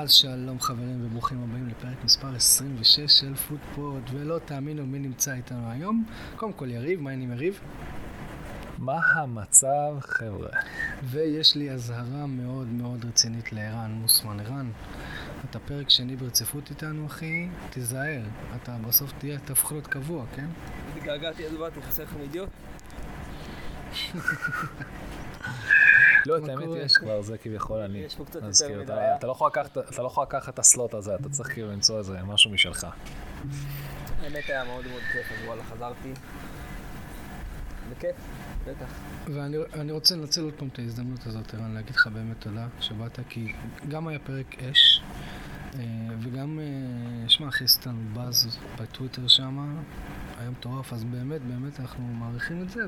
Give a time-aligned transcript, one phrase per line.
[0.00, 5.70] אז שלום חברים וברוכים הבאים לפרק מספר 26 של פודפוד, ולא תאמינו מי נמצא איתנו
[5.70, 6.04] היום.
[6.36, 7.60] קודם כל יריב, מה העניינים יריב?
[8.78, 10.48] מה המצב, חבר'ה?
[11.02, 14.40] ויש לי אזהרה מאוד מאוד רצינית לערן מוסמן.
[14.40, 14.70] ערן,
[15.50, 18.22] אתה פרק שני ברציפות איתנו, אחי, תיזהר.
[18.56, 20.46] אתה בסוף תהיה, תהפוך להיות קבוע, כן?
[20.96, 22.48] התגעגעתי, אז באתי, חסר לכם אידיוט?
[26.26, 26.68] לא, את האמת?
[26.84, 27.98] יש כבר, זה כביכול אני.
[27.98, 28.92] יש פה קצת אז יותר מדי.
[29.16, 31.98] אתה- לא יכול לקחת- אתה לא יכול לקחת את הסלוט הזה, אתה צריך כאילו למצוא
[31.98, 32.86] איזה משהו משלך.
[34.22, 36.12] האמת היה מאוד מאוד כיף, אז וואלה, חזרתי.
[37.90, 38.16] בכיף,
[38.66, 38.86] בטח.
[39.34, 43.18] ואני אני רוצה לנצל עוד פעם את ההזדמנות הזאת, ערן, להגיד לך באמת תודה שבאת,
[43.28, 43.52] כי
[43.88, 45.02] גם היה פרק אש,
[45.74, 45.80] אה,
[46.22, 49.76] וגם, אה, שמע, אחי, עשית לנו באז בטוויטר שם,
[50.38, 52.80] היה מטורף, אז באמת, באמת אנחנו מעריכים את זה,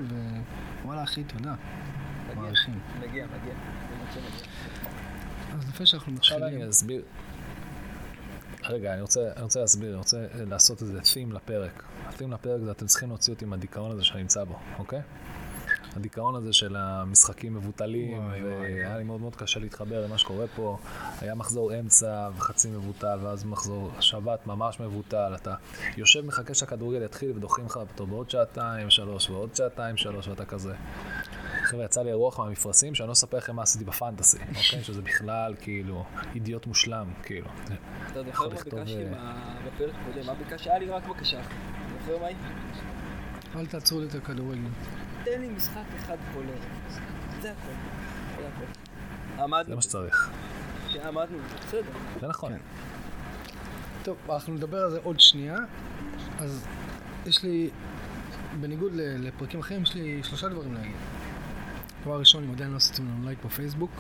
[0.83, 1.55] ווואלה, אחי, תודה,
[2.43, 2.81] מעריכים.
[3.01, 3.55] מגיע, מגיע.
[5.59, 6.71] אז לפני שאנחנו מתחילים.
[8.69, 11.83] רגע, אני רוצה, אני רוצה להסביר, אני רוצה לעשות איזה theme לפרק.
[12.07, 15.01] ה-theme לפרק זה אתם צריכים להוציא אותי מהדיכאון הזה שאני נמצא בו, אוקיי?
[15.97, 18.99] הדיכאון הזה של המשחקים מבוטלים, והיה.
[18.99, 20.79] לי מאוד מאוד קשה להתחבר למה שקורה פה.
[21.21, 25.33] היה מחזור אמצע וחצי מבוטל, ואז מחזור שבת ממש מבוטל.
[25.35, 25.55] אתה
[25.97, 30.75] יושב, מחכה שהכדורגל יתחיל ודוחים לך אותו בעוד שעתיים, שלוש, ועוד שעתיים, שלוש, ואתה כזה.
[31.73, 34.85] חבר'ה, יצא לי אירוח מהמפרשים, שאני לא אספר לכם מה עשיתי בפנטסי, אוקיי?
[34.85, 37.49] שזה בכלל, כאילו, אידיוט מושלם, כאילו.
[37.67, 37.75] אתה
[38.19, 40.27] זוכר יכול מה לכתוב, ביקשתי אה, מה- בפרק הקודם?
[40.27, 40.71] מה ביקשתי?
[40.71, 41.41] היה לי רק בקשה.
[41.41, 41.49] אתה
[42.01, 42.37] זוכר מה היא?
[43.57, 44.61] אל תעצרו לי את הכדורגל.
[45.25, 46.99] תן לי משחק אחד כל ערב.
[47.43, 47.73] זה הכל.
[48.43, 49.43] זה הכל.
[49.43, 49.65] עמדנו.
[49.69, 50.31] זה מה שצריך.
[50.91, 51.09] בזה.
[51.09, 51.39] עמדנו.
[51.69, 51.83] בסדר.
[52.21, 52.53] זה נכון.
[52.53, 52.59] כן.
[54.03, 55.57] טוב, אנחנו נדבר על זה עוד שנייה.
[56.39, 56.67] אז
[57.27, 57.71] יש לי,
[58.61, 60.93] בניגוד ל- לפרקים אחרים, יש לי שלושה דברים להגיד.
[62.03, 63.91] דבר ראשון, אם עדיין לא עשיתם לנו לייק בפייסבוק,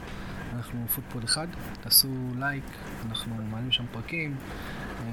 [0.56, 1.46] אנחנו פודפוד אחד,
[1.80, 2.08] תעשו
[2.38, 2.64] לייק,
[3.08, 4.36] אנחנו מעלים שם פרקים,
[5.00, 5.04] אה,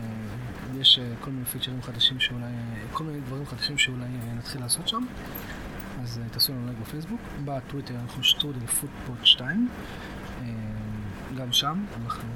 [0.80, 2.52] יש אה, כל מיני פיצ'רים חדשים שאולי,
[2.94, 5.04] כל מיני דברים חדשים שאולי אה, נתחיל לעשות שם,
[6.02, 7.22] אז תעשו לנו לייק בפייסבוק.
[7.46, 9.70] בטוויטר אנחנו שטרודל פודפוד 1,
[10.42, 10.46] אה,
[11.38, 12.30] גם שם אנחנו,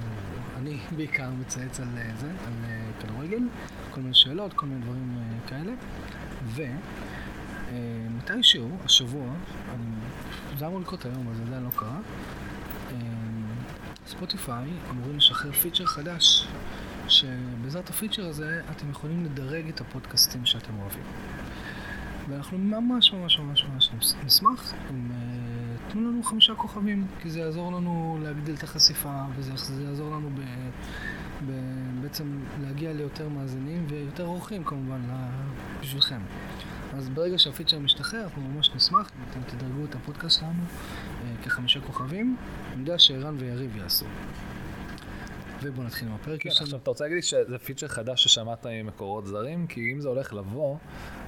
[0.57, 1.87] אני בעיקר מצייץ על
[2.19, 2.53] זה, על
[3.01, 3.43] כדורגל,
[3.91, 5.71] כל מיני שאלות, כל מיני דברים כאלה.
[8.29, 9.25] ומתישהו, השבוע,
[9.69, 9.85] אני,
[10.57, 11.99] זה אמור לקרות היום, אבל זה עדיין לא קרה,
[12.91, 12.97] אה,
[14.07, 16.47] ספוטיפיי אמורים לשחרר פיצ'ר חדש,
[17.07, 21.03] שבעזרת הפיצ'ר הזה אתם יכולים לדרג את הפודקאסטים שאתם אוהבים.
[22.29, 25.17] ואנחנו ממש ממש ממש ממש נשמח אם אה,
[25.91, 30.29] תנו לנו חמישה כוכבים, כי זה יעזור לנו להגדיל את החשיפה, וזה זה יעזור לנו
[30.29, 30.39] ב,
[31.47, 31.51] ב,
[32.01, 35.01] בעצם להגיע ליותר מאזינים ויותר אורחים כמובן
[35.81, 36.19] בשבילכם.
[36.97, 40.63] אז ברגע שהפיצ'ר משתחרר, אנחנו ממש נשמח אם אתם תדרגו את הפודקאסט שלנו
[41.23, 42.37] אה, כחמישה כוכבים.
[42.71, 44.05] אני יודע שערן ויריב יעשו.
[45.61, 46.41] ובואו נתחיל עם הפרק.
[46.41, 49.67] כן, עכשיו אתה רוצה להגיד לי שזה פיצ'ר חדש ששמעת ממקורות זרים?
[49.67, 50.77] כי אם זה הולך לבוא,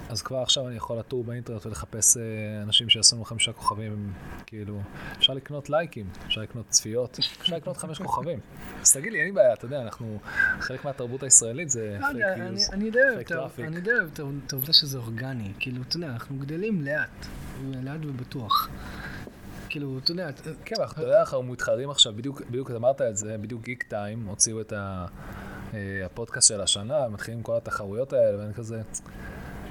[0.10, 2.24] אז כבר עכשיו אני יכול לטור באינטרנט ולחפש אה,
[2.64, 4.14] אנשים שיעשו לנו חמישה כוכבים,
[4.46, 4.82] כאילו,
[5.18, 8.40] אפשר לקנות לייקים, אפשר לקנות צפיות, אפשר לקנות חמש כוכבים.
[8.82, 10.20] אז תגיד לי, אין לי בעיה, אתה יודע, אנחנו,
[10.60, 12.70] חלק מהתרבות הישראלית זה פייק אני- news,
[13.16, 13.66] fake traffic.
[13.66, 14.10] אני די אוהב
[14.48, 15.52] את העובדה שזה אורגני.
[15.60, 17.26] כאילו, אתה יודע, אנחנו גדלים לאט.
[17.84, 18.70] לאט ובטוח.
[19.70, 23.38] כאילו, אתה יודע, את- כן, אתה יודע, אנחנו מתחרים עכשיו, בדיוק, בדיוק אמרת את זה,
[23.38, 25.06] בדיוק גיק טיים, הוציאו את אה,
[26.06, 28.82] הפודקאסט של השנה, מתחילים כל התחרויות האלה, ואני כזה,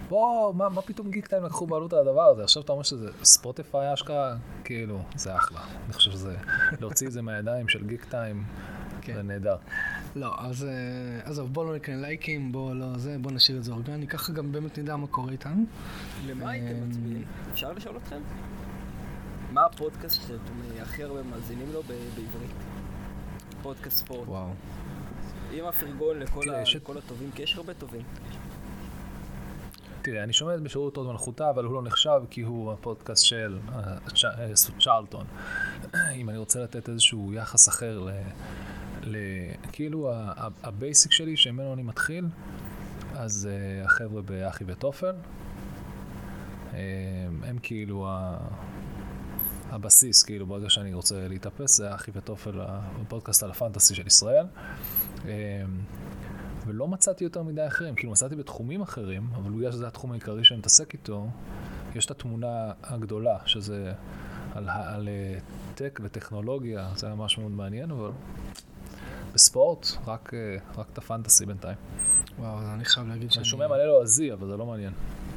[0.09, 2.43] בוא, מה, מה פתאום גיק טיים לקחו בעלות על הדבר הזה?
[2.45, 5.61] עכשיו אתה אומר שזה ספוטיפיי אשכרה, כאילו, זה אחלה.
[5.85, 6.37] אני חושב שזה,
[6.81, 8.45] להוציא את זה מהידיים של גיק טיים,
[9.01, 9.15] כן.
[9.15, 9.57] זה נהדר.
[10.17, 10.71] לא, אז אה,
[11.31, 14.53] עזוב, בואו לא נקנה לייקים, בואו לא זה, בואו נשאיר את זה אורגני, ככה גם
[14.53, 15.65] באמת נדע מה קורה איתנו.
[16.27, 17.25] למה הייתם אמ, מצביעים?
[17.53, 18.21] אפשר לשאול אתכם?
[19.53, 22.57] מה הפודקאסט שאתם אה, הכי הרבה מאזינים לו בעברית?
[23.63, 24.29] פודקאסט ספורט.
[24.29, 24.49] וואו.
[25.53, 28.03] עם הפרגון לכל הטובים, כי יש הרבה טובים.
[30.05, 33.59] תראה, אני שומע את בשירות הוד מלכותה, אבל הוא לא נחשב כי הוא הפודקאסט של
[33.73, 35.27] אה, צ'רלטון.
[36.21, 38.11] אם אני רוצה לתת איזשהו יחס אחר ל...
[39.03, 39.17] ל
[39.73, 40.13] כאילו
[40.63, 42.25] ה basic שלי שממנו אני מתחיל,
[43.15, 45.15] אז uh, החבר'ה באחי וטופל,
[46.75, 46.81] אה,
[47.45, 48.39] הם כאילו ה...
[49.71, 54.47] הבסיס, כאילו, ברגע שאני רוצה להתאפס, זה אחי וטופל, הפודקאסט על הפנטסי של ישראל.
[56.67, 60.59] ולא מצאתי יותר מדי אחרים, כאילו מצאתי בתחומים אחרים, אבל בגלל שזה התחום העיקרי שאני
[60.59, 61.27] מתעסק איתו,
[61.95, 63.93] יש את התמונה הגדולה, שזה
[64.55, 65.39] על, ה- על אה,
[65.75, 68.11] טק וטכנולוגיה, זה היה ממש מאוד מעניין, אבל
[69.35, 71.77] בספורט, רק, אה, רק את הפנטסי בינתיים.
[72.39, 73.45] וואו, אז אני חייב להגיד אני שאני...
[73.45, 74.93] שומע מלא לועזי, אבל זה לא מעניין.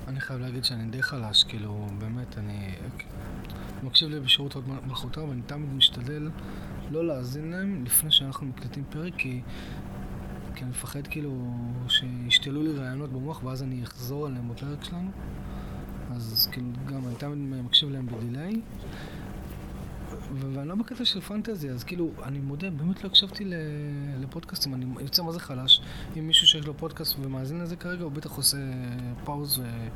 [0.08, 2.76] אני חייב להגיד שאני די חלש, כאילו, באמת, אני...
[3.80, 6.30] אני מקשיב לי בשירות עוד מלכותה, ואני תמיד משתדל
[6.92, 9.42] לא להאזין להם לפני שאנחנו מקליטים פרק, כי,
[10.58, 11.54] כי אני מפחד כאילו
[11.90, 15.12] שישתלו לי רעיונות במוח ואז אני אחזור עליהם בפרק שלנו.
[16.16, 18.62] אז כאילו גם אני תמיד מקשיב להם בדיליי.
[20.36, 23.44] ואני לא בקטע של פנטזי, אז כאילו, אני מודה, באמת לא הקשבתי
[24.20, 25.82] לפודקאסטים, אני יוצא מה זה חלש.
[26.18, 28.58] אם מישהו שיש לו פודקאסט ומאזין לזה כרגע, הוא בטח עושה
[29.26, 29.88] פאוז ו-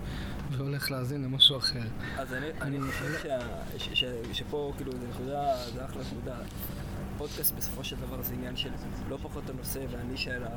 [0.51, 1.79] והולך להאזין למשהו אחר.
[2.17, 3.39] אז אני, אני- אני חושב שה-
[3.77, 4.05] ש- ש-
[4.39, 5.43] שפה, כאילו, זה נקודה,
[5.73, 6.35] זה אחלה נקודה.
[7.17, 8.69] פודקאסט בסופו של דבר זה עניין של
[9.09, 10.47] לא פחות הנושא והנישה, אלא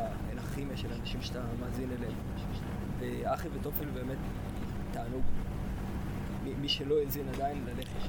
[0.50, 2.12] הכימיה של האנשים שאתה מאזין אליהם.
[3.00, 4.18] ואחי וטופל באמת
[4.92, 5.22] תענוג.
[6.60, 8.08] מי- שלא האזין עדיין, ללכת.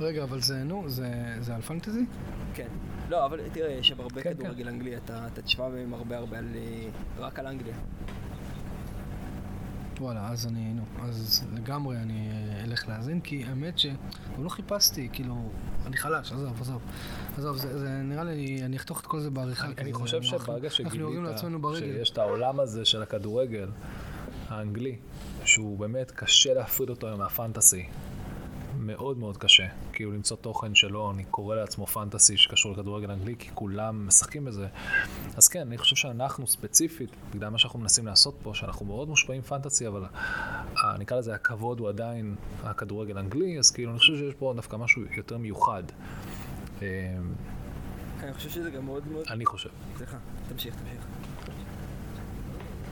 [0.00, 1.08] רגע, אבל זה, נו, זה,
[1.40, 2.04] זה על פנטזי?
[2.54, 2.68] כן.
[3.08, 6.38] לא, אבל תראה, יש שם הרבה כן, כדורגל אנגלי, אתה אתה תשמע מהם הרבה הרבה
[6.38, 6.48] על...
[6.56, 7.74] אה, רק על אנגליה.
[10.00, 13.94] וואלה, אז אני, נו, אז לגמרי אני אה, אלך להאזין, כי האמת שגם
[14.44, 15.50] לא חיפשתי, כאילו,
[15.86, 16.82] אני חלש, עזוב, עזוב.
[17.38, 19.66] עזוב, זה, זה נראה לי, אני אחתוך את כל זה בעריכה.
[19.78, 21.38] אני, חושב שברגע שגילית.
[21.78, 23.68] שיש את העולם הזה של הכדורגל
[24.48, 24.96] האנגלי,
[25.44, 27.86] שהוא באמת קשה להפריד אותו מהפנטסי.
[28.86, 33.50] מאוד מאוד קשה, כאילו למצוא תוכן שלו, אני קורא לעצמו פנטסי שקשור לכדורגל אנגלי, כי
[33.54, 34.66] כולם משחקים בזה.
[35.36, 39.42] אז כן, אני חושב שאנחנו ספציפית, בגלל מה שאנחנו מנסים לעשות פה, שאנחנו מאוד מושפעים
[39.42, 42.34] פנטסי, אבל ה- נקרא לזה הכבוד הוא עדיין
[42.64, 45.82] הכדורגל האנגלי, אז כאילו אני חושב שיש פה דווקא משהו יותר מיוחד.
[46.82, 47.16] אה,
[48.22, 49.24] אני חושב שזה גם מאוד מאוד...
[49.30, 49.70] אני חושב.
[49.96, 50.16] סליחה,
[50.48, 51.06] תמשיך, תמשיך.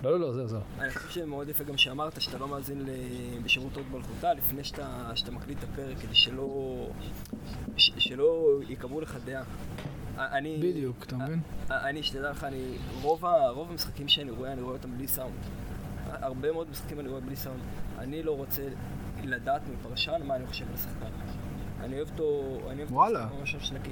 [0.04, 0.60] לא, לא, לא, זהו, זהו.
[0.78, 2.86] אני חושב שמאוד יפה גם שאמרת שאתה לא מאזין
[3.42, 6.88] בשירות הוד מלכותה לפני שאתה, שאתה מקליט את הפרק, כדי שלא,
[7.76, 9.42] ש, שלא יקבעו לך דעה.
[10.18, 11.40] אני, בדיוק, אתה מבין?
[11.70, 15.34] אני, שתדע לך, אני, רוב, ה, רוב המשחקים שאני רואה, אני רואה אותם בלי סאונד.
[16.06, 17.60] הרבה מאוד משחקים אני רואה בלי סאונד.
[17.98, 18.62] אני לא רוצה
[19.22, 21.10] לדעת מפרשן מה אני חושב על השחקן.
[21.80, 23.28] אני אוהב אותו, אני אוהב וואלה.
[23.40, 23.90] ממש נקי.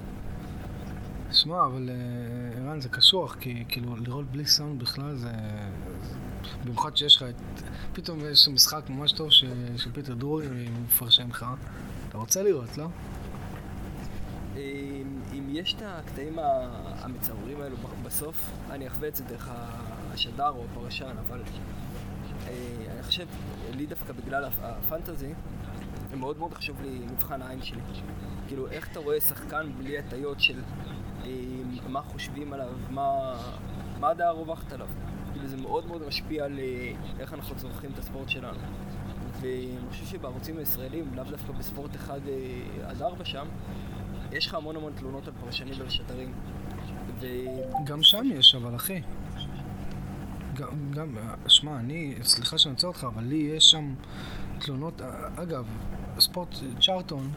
[1.32, 5.32] שמע, אבל אה, ערן, זה קשוח, כי כאילו לראות בלי סאונד בכלל זה...
[6.64, 7.62] במיוחד שיש לך את...
[7.92, 9.44] פתאום יש משחק ממש טוב ש...
[9.76, 10.46] של פיטר דרורי
[10.84, 11.46] מפרשן לך.
[12.08, 12.86] אתה רוצה לראות, לא?
[14.56, 16.38] אם, אם יש את הקטעים
[17.02, 19.48] המצערים האלו בסוף, אני אחווה את זה דרך
[20.12, 21.42] השדר או הפרשן, אבל
[22.46, 22.52] אה,
[22.94, 23.26] אני חושב,
[23.74, 25.32] לי דווקא בגלל הפ- הפנטזי,
[26.16, 27.80] מאוד מאוד חשוב לי מבחן העין שלי.
[28.48, 30.60] כאילו, איך אתה רואה שחקן בלי הטיות של
[31.88, 33.34] מה חושבים עליו, מה,
[34.00, 34.88] מה הדעה הרווחת עליו.
[35.32, 38.58] כאילו, זה מאוד מאוד משפיע על אה, איך אנחנו צורכים את הספורט שלנו.
[39.40, 43.46] ואני חושב שבערוצים הישראלים, לאו דווקא בספורט 1 אה, עד 4 שם,
[44.32, 46.32] יש לך המון המון תלונות על פרשנים ועל שדרים.
[47.20, 47.26] ו...
[47.84, 49.02] גם שם יש, אבל אחי.
[50.54, 51.16] גם, גם,
[51.46, 53.94] שמע, אני, סליחה שאני עוצר אותך, אבל לי יש שם
[54.58, 55.00] תלונות.
[55.36, 55.66] אגב,
[56.18, 56.48] ספורט
[56.80, 57.30] צ'ארטון,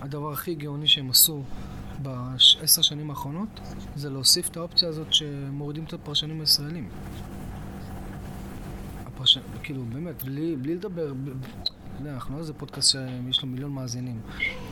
[0.00, 1.42] הדבר הכי גאוני שהם עשו
[2.02, 3.60] בעשר שנים האחרונות,
[3.96, 6.88] זה להוסיף את האופציה הזאת שמורידים את הפרשנים הישראלים.
[9.06, 9.38] הפרש...
[9.62, 11.28] כאילו, באמת, בלי, בלי לדבר, ב...
[11.28, 14.20] אתה יודע, אנחנו לא איזה פודקאסט שיש לו מיליון מאזינים,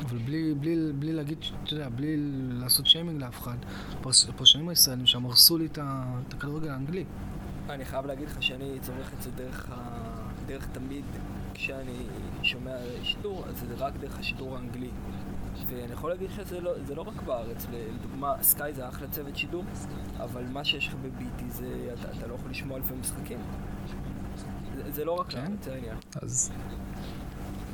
[0.05, 2.17] אבל בלי, בלי, בלי להגיד, אתה יודע, בלי
[2.51, 3.57] לעשות שיימינג לאף אחד,
[4.01, 5.79] הפרש- הפרשנים הישראלים שם הרסו לי את
[6.35, 7.05] הכדורגל האנגלי.
[7.71, 9.75] אני חייב להגיד לך שאני צורך את זה דרך, ה...
[10.47, 11.05] דרך תמיד,
[11.55, 11.99] כשאני
[12.43, 14.91] שומע שידור, אז זה רק דרך השידור האנגלי.
[15.67, 19.37] ואני יכול להגיד לך שזה לא, זה לא רק בארץ, לדוגמה, סקאי זה אחלה צוות
[19.37, 19.65] שידור,
[20.19, 23.39] אבל מה שיש לך בביטי זה, אתה, אתה לא יכול לשמוע אלפי משחקים.
[24.77, 25.39] זה, זה לא רק כן?
[25.39, 25.97] לארץ, זה העניין.
[26.23, 26.53] אז,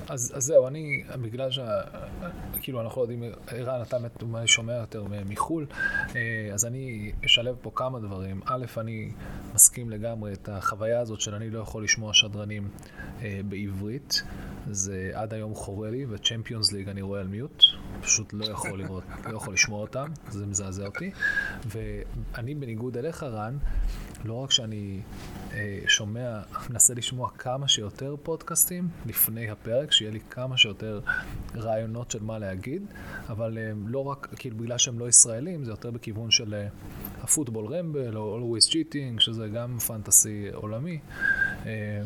[0.09, 1.81] אז, אז זהו, אני, בגלל שה...
[2.61, 3.97] כאילו, אנחנו לא יודעים, ערן, אתה
[4.47, 5.67] שומע יותר מחו"ל,
[6.17, 8.41] אה, אז אני אשלב פה כמה דברים.
[8.45, 9.13] א', אני
[9.55, 12.69] מסכים לגמרי את החוויה הזאת של אני לא יכול לשמוע שדרנים
[13.23, 14.23] אה, בעברית.
[14.71, 17.63] זה עד היום חורה לי, וצ'מפיונס ליג אני רואה על מיוט.
[18.01, 21.11] פשוט לא יכול לראות, לא יכול לשמוע אותם, זה מזעזע אותי.
[21.67, 23.59] ואני בניגוד אליך, רן,
[24.25, 25.01] לא רק שאני
[25.53, 26.41] אה, שומע,
[26.71, 31.01] מנסה לשמוע כמה שיותר פודקאסטים לפני הפרק, שיהיה לי כמה שיותר
[31.55, 32.83] רעיונות של מה להגיד,
[33.29, 36.69] אבל אה, לא רק, כאילו בגלל שהם לא ישראלים, זה יותר בכיוון של אה,
[37.23, 40.99] הפוטבול רמבל או Always Cheating, שזה גם פנטסי עולמי.
[41.67, 42.03] אה,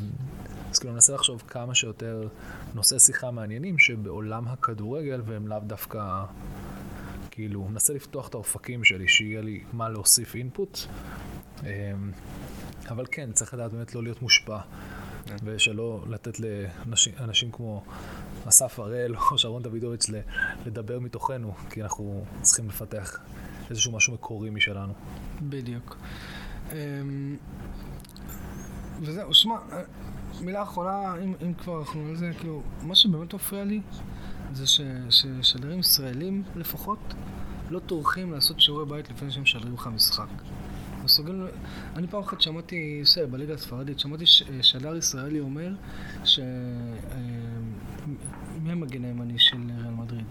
[0.71, 2.29] אז כאילו אני מנסה לחשוב כמה שיותר
[2.75, 6.25] נושאי שיחה מעניינים שבעולם הכדורגל והם לאו דווקא,
[7.31, 10.79] כאילו, מנסה לפתוח את האופקים שלי, שיהיה לי מה להוסיף אינפוט.
[11.63, 11.69] אמ,
[12.89, 14.59] אבל כן, צריך לדעת באמת לא להיות מושפע,
[15.45, 17.85] ושלא לתת לאנשים אנשים כמו
[18.49, 20.07] אסף הראל או שרון דוידוביץ'
[20.67, 23.21] לדבר מתוכנו, כי אנחנו צריכים לפתח
[23.71, 24.93] איזשהו משהו מקורי משלנו.
[25.43, 25.97] בדיוק.
[26.73, 27.37] אמ,
[29.01, 29.57] וזהו, שמע,
[30.41, 33.81] מילה אחרונה, אם, אם כבר אנחנו על זה, כאילו, מה שבאמת מפריע לי,
[34.53, 34.81] זה ש-
[35.11, 37.15] ששדרים ישראלים לפחות,
[37.71, 40.27] לא טורחים לעשות שיעורי בית לפני שהם משדרים לך משחק.
[41.05, 41.47] מסוגלים...
[41.97, 44.27] אני פעם אחת שמעתי, בסדר, בליגה הספרדית, שמעתי
[44.63, 45.73] שדר ישראלי אומר
[46.25, 46.39] ש...
[46.39, 46.45] אה,
[48.63, 50.25] מי המגן הימני של ריאל מדריד?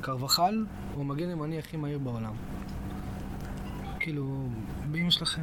[0.00, 2.34] קרבחל הוא המגן הימני הכי מהיר בעולם.
[4.00, 4.48] כאילו,
[4.90, 5.42] באמא שלכם,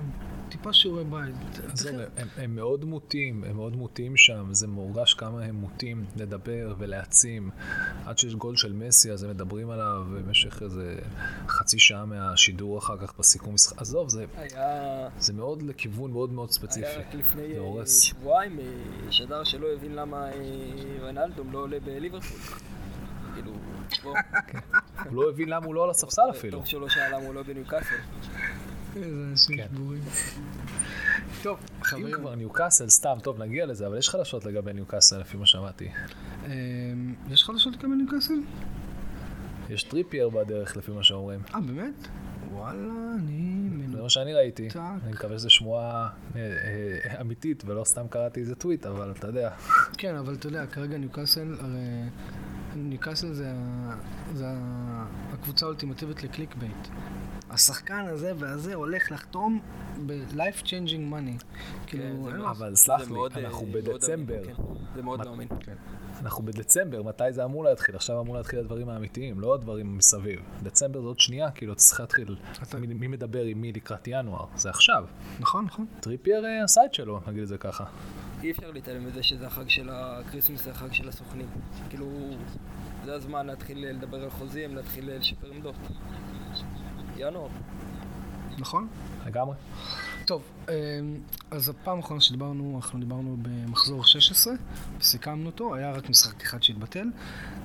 [0.49, 1.35] טיפה שיעורי בית.
[1.53, 1.85] תכף-
[2.17, 7.49] הם, הם מאוד מוטים, הם מאוד מוטים שם, זה מורגש כמה הם מוטים לדבר ולהעצים.
[8.05, 10.95] עד שיש גול של מסי, אז הם מדברים עליו במשך איזה
[11.47, 13.81] חצי שעה מהשידור אחר כך בסיכום משחק.
[13.81, 15.07] עזוב, זה, היה...
[15.19, 16.85] זה מאוד לכיוון מאוד מאוד ספציפי.
[16.85, 17.85] היה רק לפני אה.
[17.87, 18.65] שבועיים אה,
[19.11, 20.39] שדר שלא הבין למה אה,
[21.01, 22.39] ויינלדום לא עולה בליברפול.
[23.33, 23.51] כאילו,
[24.03, 24.17] בוא,
[25.05, 26.57] הוא לא הבין למה הוא לא על הספסל אפילו.
[26.57, 27.95] טוב שלא שאל למה הוא לא בניוקאסל.
[29.03, 29.67] איזה אנשים כן.
[29.73, 30.01] שבורים.
[31.43, 35.37] טוב, אם חברים, כבר ניוקאסל, סתם, טוב, נגיע לזה, אבל יש חדשות לגבי ניוקאסל, לפי
[35.37, 35.89] מה שמעתי.
[36.45, 36.51] אמ,
[37.29, 38.33] יש חדשות לגבי ניוקאסל?
[39.69, 41.39] יש טריפייר בדרך, לפי מה שאומרים.
[41.55, 42.07] אה, באמת?
[42.51, 43.69] וואלה, אני...
[43.91, 44.67] זה מה שאני ראיתי.
[44.75, 49.49] אני מקווה שזו שמועה אה, אה, אמיתית, ולא סתם קראתי איזה טוויט, אבל אתה יודע.
[49.97, 52.09] כן, אבל אתה יודע, כרגע ניוקאסל, הרי
[52.75, 53.53] ניוקאסל זה,
[54.33, 54.45] זה
[55.33, 56.87] הקבוצה האולטימטיבית ל clickbait.
[57.55, 59.59] השחקן הזה והזה הולך לחתום
[60.05, 61.43] ב-life changing money.
[61.87, 64.43] כאילו, כן, אבל סלח לי, מאוד, אה, אנחנו בדצמבר.
[64.45, 64.53] כן.
[64.95, 65.47] זה מאוד מה- לא אמין.
[66.21, 67.95] אנחנו בדצמבר, מתי זה אמור להתחיל?
[67.95, 70.39] עכשיו אמור להתחיל הדברים האמיתיים, לא הדברים מסביב.
[70.63, 72.35] דצמבר זה עוד שנייה, כאילו, אתה צריך להתחיל.
[72.63, 74.45] אתה- מי, מי מדבר עם מי לקראת ינואר?
[74.55, 75.05] זה עכשיו.
[75.39, 75.85] נכון, נכון.
[75.99, 77.83] טריפייר אה, עשה את שלו, נגיד את זה ככה.
[78.43, 81.47] אי אפשר להתעלם מזה שזה החג של הקריסמס, זה החג של הסוכנים.
[81.89, 82.07] כאילו,
[83.05, 85.75] זה הזמן להתחיל לדבר על חוזים, להתחיל לשפר עמדות.
[87.17, 87.47] ינואר.
[88.57, 88.87] נכון?
[89.25, 89.55] לגמרי.
[90.25, 90.73] טוב, אמ,
[91.51, 94.53] אז הפעם האחרונה שדיברנו, אנחנו דיברנו במחזור 16,
[95.01, 97.07] סיכמנו אותו, היה רק משחק אחד שהתבטל,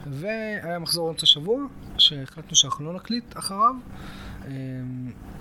[0.07, 1.65] והיה מחזור אמצע שבוע,
[1.99, 3.75] שהחלטנו שאנחנו לא נקליט אחריו,
[4.47, 4.51] אמ,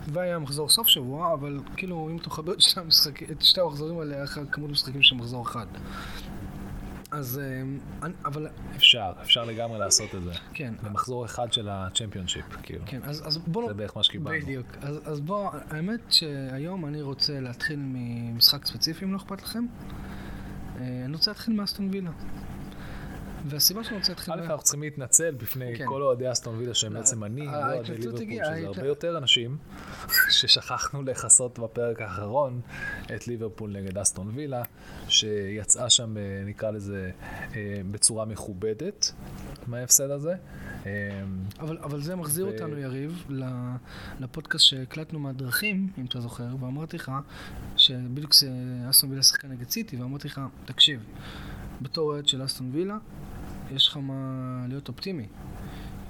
[0.07, 3.99] והיה מחזור סוף שבוע, אבל כאילו, אם אתה מחבר את שתי, המשחק, את שתי המחזורים
[3.99, 5.67] האלה, היה לך כמות משחקים של מחזור אחד.
[7.11, 7.79] אז, אמ,
[8.25, 10.31] אבל, אפשר, אפשר לגמרי לעשות את זה.
[10.53, 12.83] כן, במחזור אחד של הצ'מפיונשיפ, כאילו.
[12.85, 13.67] כן, אז, אז בוא...
[13.67, 14.41] זה בערך מה שקיבלנו.
[14.41, 14.67] בדיוק.
[14.81, 19.65] אז, אז בוא, האמת שהיום אני רוצה להתחיל ממשחק ספציפי, אם לא אכפת לכם.
[20.79, 22.11] אה, אני רוצה להתחיל מאסטון וילה.
[23.45, 24.33] והסיבה שאני רוצה להתחיל...
[24.33, 25.85] א', אנחנו צריכים להתנצל בפני כן.
[25.87, 29.17] כל אוהדי אסטון וילה שהם לא, בעצם אני, ה- לא אוהדי ליברפול, שזה הרבה יותר
[29.17, 29.57] אנשים
[30.37, 32.61] ששכחנו לכסות בפרק האחרון
[33.15, 34.63] את ליברפול נגד אסטון וילה,
[35.07, 37.11] שיצאה שם, אה, נקרא לזה,
[37.55, 39.11] אה, בצורה מכובדת
[39.67, 40.33] מההפסד הזה.
[40.85, 40.91] אה,
[41.59, 43.25] אבל, אבל זה מחזיר ו- אותנו, יריב,
[44.19, 47.11] לפודקאסט שהקלטנו מהדרכים, אם אתה זוכר, ואמרתי לך,
[47.77, 48.31] שבדיוק
[48.89, 51.03] אסטון וילה שחקן נגד סיטי, ואמרתי לך, תקשיב,
[51.81, 52.97] בתור אוהד של אסטון וילה,
[53.71, 55.27] יש לך מה להיות אופטימי.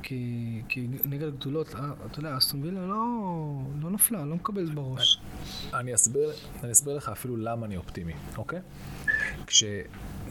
[0.04, 3.06] כי, כי נגד הגדולות, אה, אתה יודע, אסטון וילה לא,
[3.82, 5.22] לא נפלה, לא מקבלת בראש.
[5.74, 6.32] אני אסביר,
[6.64, 8.60] אני אסביר לך אפילו למה אני אופטימי, אוקיי?
[9.48, 9.64] כש,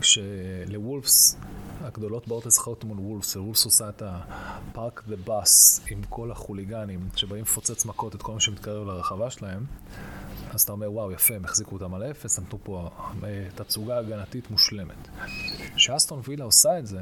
[0.01, 1.37] כשלוולפס,
[1.81, 7.43] הגדולות באות לשחק מול וולפס, וולפס עושה את הפארק דה בס עם כל החוליגנים שבאים
[7.43, 9.65] לפוצץ מכות את כל מי שמתקרב לרחבה שלהם,
[10.55, 12.91] אז אתה אומר, וואו, יפה, הם החזיקו אותם על האפס, נתנו פה
[13.25, 15.09] אה, תצוגה הגנתית מושלמת.
[15.75, 17.01] כשאסטון וילה עושה את זה,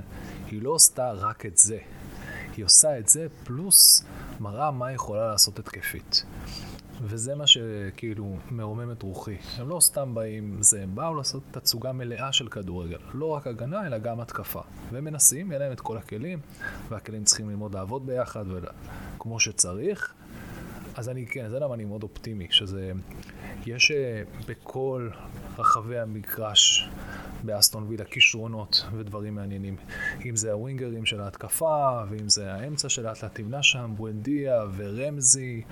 [0.51, 1.79] היא לא עשתה רק את זה.
[2.57, 4.05] היא עושה את זה, פלוס
[4.41, 6.25] מראה מה היא יכולה לעשות התקפית.
[7.03, 9.37] וזה מה שכאילו מרומם את רוחי.
[9.57, 12.99] הם לא סתם באים זה, הם באו לעשות תצוגה מלאה של כדורגל.
[13.15, 14.61] לא רק הגנה, אלא גם התקפה.
[14.93, 16.39] והם מנסים, יהיה להם את כל הכלים,
[16.89, 18.45] והכלים צריכים ללמוד לעבוד ביחד,
[19.19, 20.15] כמו שצריך.
[20.97, 22.93] אז אני, כן, זה למה אני מאוד אופטימי, שזה...
[23.67, 25.09] יש אה, בכל
[25.59, 26.89] רחבי המגרש
[27.43, 29.77] באסטון וילה כישרונות ודברים מעניינים.
[30.25, 35.63] אם זה הווינגרים של ההתקפה, ואם זה האמצע שלאט לאט תמנע שם, בואנדיה ורמזי.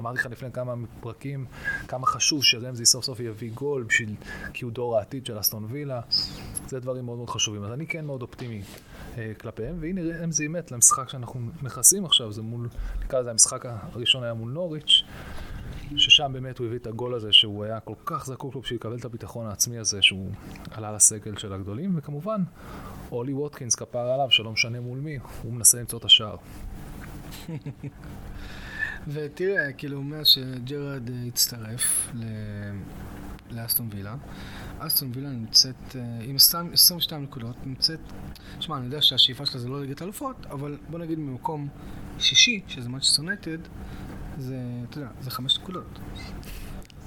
[0.00, 1.46] אמרתי לך לפני כמה פרקים
[1.88, 4.14] כמה חשוב שרמזי סוף סוף יביא גול, בשביל,
[4.52, 6.00] כי הוא דור העתיד של אסטון וילה.
[6.66, 7.64] זה דברים מאוד מאוד חשובים.
[7.64, 8.62] אז אני כן מאוד אופטימי
[9.40, 12.68] כלפיהם, והנה רמזי מת למשחק שאנחנו נכנסים עכשיו, זה מול,
[13.04, 15.04] נקרא לזה המשחק הראשון היה מול נוריץ'.
[15.96, 18.98] ששם באמת הוא הביא את הגול הזה שהוא היה כל כך זקוק לו בשביל לקבל
[18.98, 20.30] את הביטחון העצמי הזה שהוא
[20.70, 22.42] עלה לסגל של הגדולים וכמובן
[23.12, 26.36] אולי ווטקינס כפר עליו שלא משנה מול מי הוא מנסה למצוא את השער.
[29.08, 32.12] ותראה, כאילו, מאז שג'רד אה, הצטרף
[33.54, 34.16] לאסטון וילה,
[34.78, 36.36] אסטון וילה נמצאת אה, עם
[36.72, 38.00] 22 נקודות, נמצאת,
[38.60, 41.68] שמע, אני יודע שהשאיפה שלה זה לא ליגת אלופות, אבל בוא נגיד ממקום
[42.18, 43.68] שישי, שזה Manchester United,
[44.38, 44.56] זה,
[44.90, 45.98] אתה יודע, זה חמש נקודות.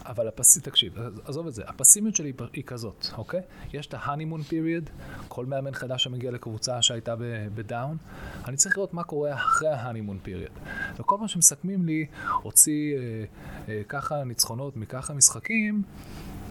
[0.08, 0.94] אבל הפסי, תקשיב,
[1.26, 3.42] עזוב את זה, הפסימיות שלי היא כזאת, אוקיי?
[3.74, 4.90] יש את ההנימון פיריוד,
[5.28, 7.16] כל מאמן חדש שמגיע לקבוצה שהייתה
[7.56, 7.98] בדאון,
[8.46, 10.52] אני צריך לראות מה קורה אחרי ההנימון פיריוד.
[11.00, 12.06] וכל פעם שמסכמים לי,
[12.42, 13.24] הוציא אה,
[13.70, 15.84] אה, ככה ניצחונות מככה משחקים,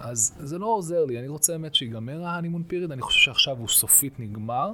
[0.00, 3.68] אז זה לא עוזר לי, אני רוצה באמת שיגמר ההנימון פיריוד, אני חושב שעכשיו הוא
[3.68, 4.72] סופית נגמר,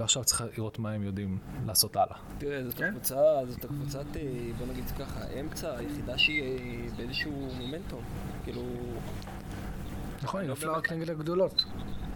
[0.00, 2.16] ועכשיו צריך לראות מה הם יודעים לעשות הלאה.
[2.38, 2.84] תראה, זאת כן?
[2.88, 3.14] הקבוצה,
[3.48, 4.22] זאת הקבוצת, אה,
[4.58, 6.56] בוא נגיד ככה, האמצע היחידה שהיא אה,
[6.96, 8.00] באיזשהו מומנטום.
[8.44, 8.62] כאילו,
[10.22, 10.84] נכון, היא לא נפלה באמת.
[10.84, 11.64] רק נגד הגדולות.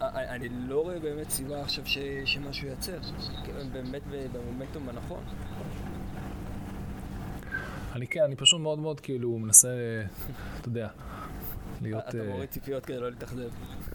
[0.01, 2.97] אה, אני לא רואה באמת סיבה עכשיו ש- שמשהו ייצר.
[3.43, 4.01] כאילו, הם באמת
[4.33, 5.23] במומנטום הנכון.
[7.95, 9.69] אני כן, אני פשוט מאוד מאוד כאילו מנסה,
[10.61, 10.87] אתה יודע,
[11.81, 12.03] להיות...
[12.09, 13.49] אתה אה, מוריד ציפיות כדי לא להתאכזב.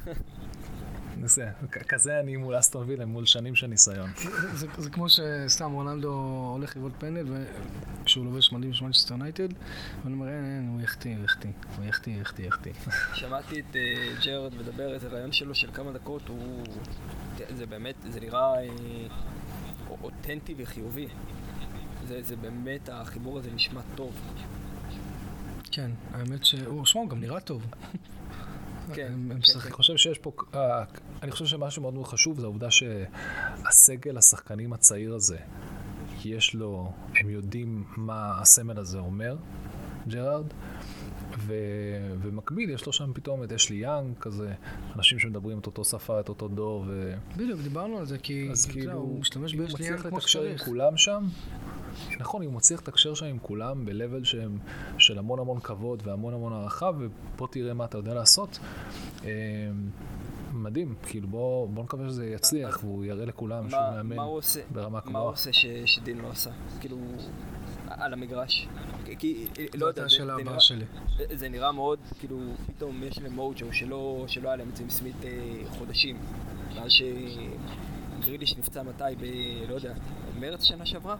[1.24, 1.50] זה,
[1.88, 4.10] כזה אני מול אסטון וילה, מול שנים של ניסיון.
[4.78, 6.12] זה- כמו שסתם רונלדו
[6.54, 7.26] הולך לבעוט פנדל,
[8.02, 9.48] וכשהוא לובש מדים של מנצ'סטר יונייטד,
[10.04, 12.72] ואני אומר, אין, אין, הוא יחטיא, הוא יחטיא, הוא יחטיא, יחטיא, יחטיא.
[13.14, 16.64] שמעתי את אה, ג'רד מדבר, איזה ריאיון שלו של כמה דקות, הוא...
[17.56, 18.68] זה באמת, זה נראה אה,
[20.02, 21.06] אותנטי וחיובי.
[22.08, 24.12] זה, זה באמת, החיבור הזה נשמע טוב.
[25.72, 27.66] כן, האמת שהוא, שמע, הוא גם נראה טוב.
[28.88, 29.62] כן, כן, משחקים.
[29.62, 30.84] אני חושב שיש פה, אה,
[31.22, 35.38] אני חושב שמה שמאוד מאוד חשוב זה העובדה שהסגל השחקנים הצעיר הזה,
[36.24, 39.36] יש לו, הם יודעים מה הסמל הזה אומר,
[40.08, 40.46] ג'רארד,
[41.38, 41.54] ו,
[42.22, 44.52] ומקביל יש לו שם פתאום את אשלי יאנג, כזה,
[44.96, 47.14] אנשים שמדברים את אותו שפה, את אותו דור, ו...
[47.36, 50.46] בדיוק, דיברנו על זה, כי אז כאילו, הוא משתמש הוא באשליאן מצליח כמו לתקשר עם
[50.56, 50.64] שצריך.
[50.64, 51.24] כולם שם,
[52.20, 54.58] נכון, הוא מצליח לתקשר שם עם כולם ב-level שהם
[54.98, 58.58] של המון המון כבוד והמון המון הערכה, ופה תראה מה אתה יודע לעשות.
[59.24, 59.30] אה,
[60.52, 64.60] מדהים, כאילו בוא, בוא נקווה שזה יצליח, והוא יראה לכולם שהוא מאמן מה הוא עושה?
[64.72, 65.28] ברמה מה הוא.
[65.28, 66.50] עושה ש, שדין לא עשה?
[66.80, 66.98] כאילו,
[68.04, 68.68] על המגרש.
[69.18, 70.84] כי- לא יודע, זה, זה, נראה, שלי.
[71.32, 74.90] זה נראה מאוד, כאילו, פתאום יש להם מוג'ו שלא, שלא היה להם את זה עם
[74.90, 75.30] סמית אה,
[75.78, 76.16] חודשים.
[76.76, 76.90] מאז
[78.20, 79.24] שגריליש נפצע מתי, ב...
[79.68, 79.94] לא יודע,
[80.40, 81.16] מרץ שנה שעברה?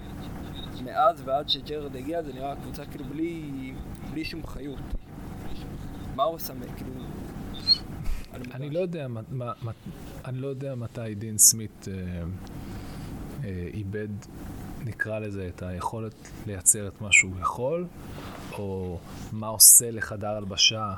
[0.84, 3.42] מאז ועד שג'רד הגיע זה נראה קבוצה כאילו בלי,
[4.10, 4.78] בלי שום חיות.
[6.16, 6.92] מה הוא עושה, כאילו...
[8.54, 9.52] אני לא יודע, מה, מה,
[10.24, 12.22] אני לא יודע מתי דין סמית אה,
[13.44, 14.08] אה, איבד,
[14.84, 16.14] נקרא לזה, את היכולת
[16.46, 17.86] לייצר את מה שהוא יכול,
[18.52, 18.98] או
[19.32, 20.94] מה עושה לחדר הלבשה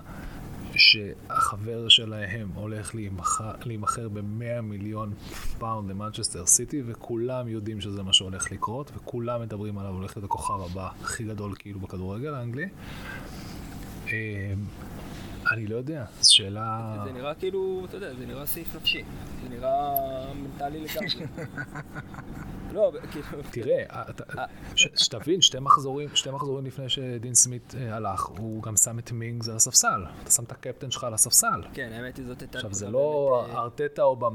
[0.76, 5.12] שהחבר שלהם הולך להימכר, להימכר ב-100 מיליון
[5.58, 10.60] פאונד למנצ'סטר סיטי, וכולם יודעים שזה מה שהולך לקרות, וכולם מדברים עליו, הולך להיות הכוכב
[10.60, 12.68] הבא הכי גדול כאילו בכדורגל האנגלי.
[14.12, 14.54] אה,
[15.52, 16.96] אני לא יודע, זו שאלה...
[17.04, 19.02] זה נראה כאילו, אתה יודע, זה נראה סעיף נפשי.
[19.42, 19.94] זה נראה
[20.34, 21.26] מנטלי לגמרי.
[22.74, 23.26] לא, כאילו...
[23.50, 24.44] תראה, אתה-
[24.76, 29.12] ש- שתבין, שתי מחזורים, שתי מחזורים לפני שדין סמית אה, הלך, הוא גם שם את
[29.12, 30.04] מינגס על הספסל.
[30.22, 31.62] אתה שם את הקפטן שלך על הספסל.
[31.72, 32.58] כן, האמת היא זאת הייתה...
[32.58, 34.30] עכשיו, זה לא אה, ארטטה או.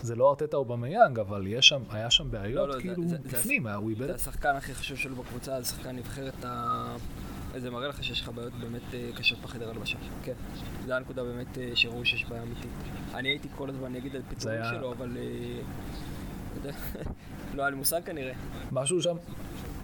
[0.00, 1.62] זה- לא ארטטה או במיאנג, אבל היה
[2.10, 4.14] שם לא, בעיות לא, זה- כאילו בפנים, הוא איבד זה.
[4.14, 6.96] השחקן הכי חשוב שלו בקבוצה, זה שחקן נבחרת ה...
[7.56, 9.96] זה מראה לך שיש לך בעיות באמת אה, קשות בחדר הלבשה.
[10.22, 10.32] כן.
[10.86, 12.70] זו הנקודה באמת אה, שראו שיש בעיה אמיתית.
[13.14, 15.16] אני הייתי כל הזמן נגד על פיטורים היה- שלו, אבל...
[17.54, 18.32] לא היה לי מושג כנראה.
[18.72, 19.16] משהו שם,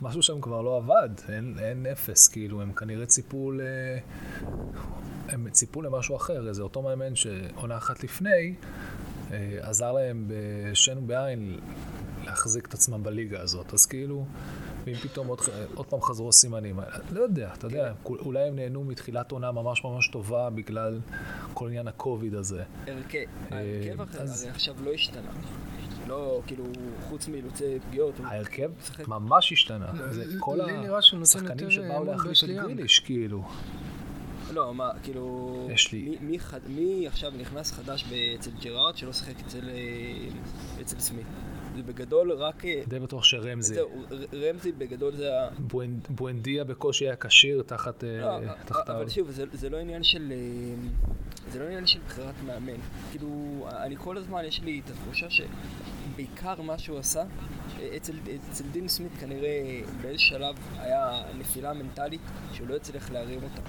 [0.03, 3.61] משהו שם כבר לא עבד, אין, אין אפס, כאילו, הם כנראה ציפו ל...
[5.29, 8.55] הם ציפו למשהו אחר, איזה אותו מאמן שעונה אחת לפני,
[9.33, 11.59] אה, עזר להם בשן ובעין
[12.25, 14.27] להחזיק את עצמם בליגה הזאת, אז כאילו,
[14.85, 15.41] ואם פתאום עוד,
[15.75, 16.81] עוד פעם חזרו הסימנים,
[17.13, 21.01] לא יודע, אתה יודע, אולי הם נהנו מתחילת עונה ממש ממש טובה בגלל
[21.55, 22.63] כל עניין הקוביד הזה.
[22.87, 23.19] הרכב,
[23.53, 25.31] אה, ההרכב אחר- אז- הרי עכשיו לא השתנה.
[26.09, 26.65] לא, כאילו,
[27.09, 28.19] חוץ מאילוצי פגיעות.
[28.19, 28.71] הוא ההרכב
[29.09, 30.59] ממש השתנה, זה לי כל
[31.23, 32.49] השחקנים שבאו אמון להחליף את.
[32.49, 33.43] גריליש, כאילו.
[34.55, 35.69] לא, מה, כאילו...
[35.73, 38.05] יש לי- מי, מי, חד, מי עכשיו נכנס חדש
[38.39, 40.29] אצל ג'רארד שלא שיחק אצל, אה,
[40.81, 41.27] אצל סמית?
[41.77, 42.65] זה בגדול רק...
[42.65, 43.89] אה, די בטוח שרמזי, זהו,
[44.33, 45.49] רמזי בגדול זה ה...
[45.73, 49.09] בואנ- בואנדיה בקושי היה כשיר תחת אה, לא, תחת אבל.
[49.09, 50.33] שוב, זה, זה לא עניין של...
[50.33, 50.75] אה,
[51.53, 52.81] זה לא עניין של בחירת מאמן.
[53.11, 53.29] כאילו,
[53.77, 55.27] אני כל הזמן, יש לי את התחושה
[56.17, 57.25] שבעיקר מה שהוא עשה,
[57.97, 58.13] אצל,
[58.51, 62.21] אצל דין סמית כנראה באיזה שלב היה נפילה מנטלית
[62.53, 63.63] שהוא לא הצליח להרים אותה.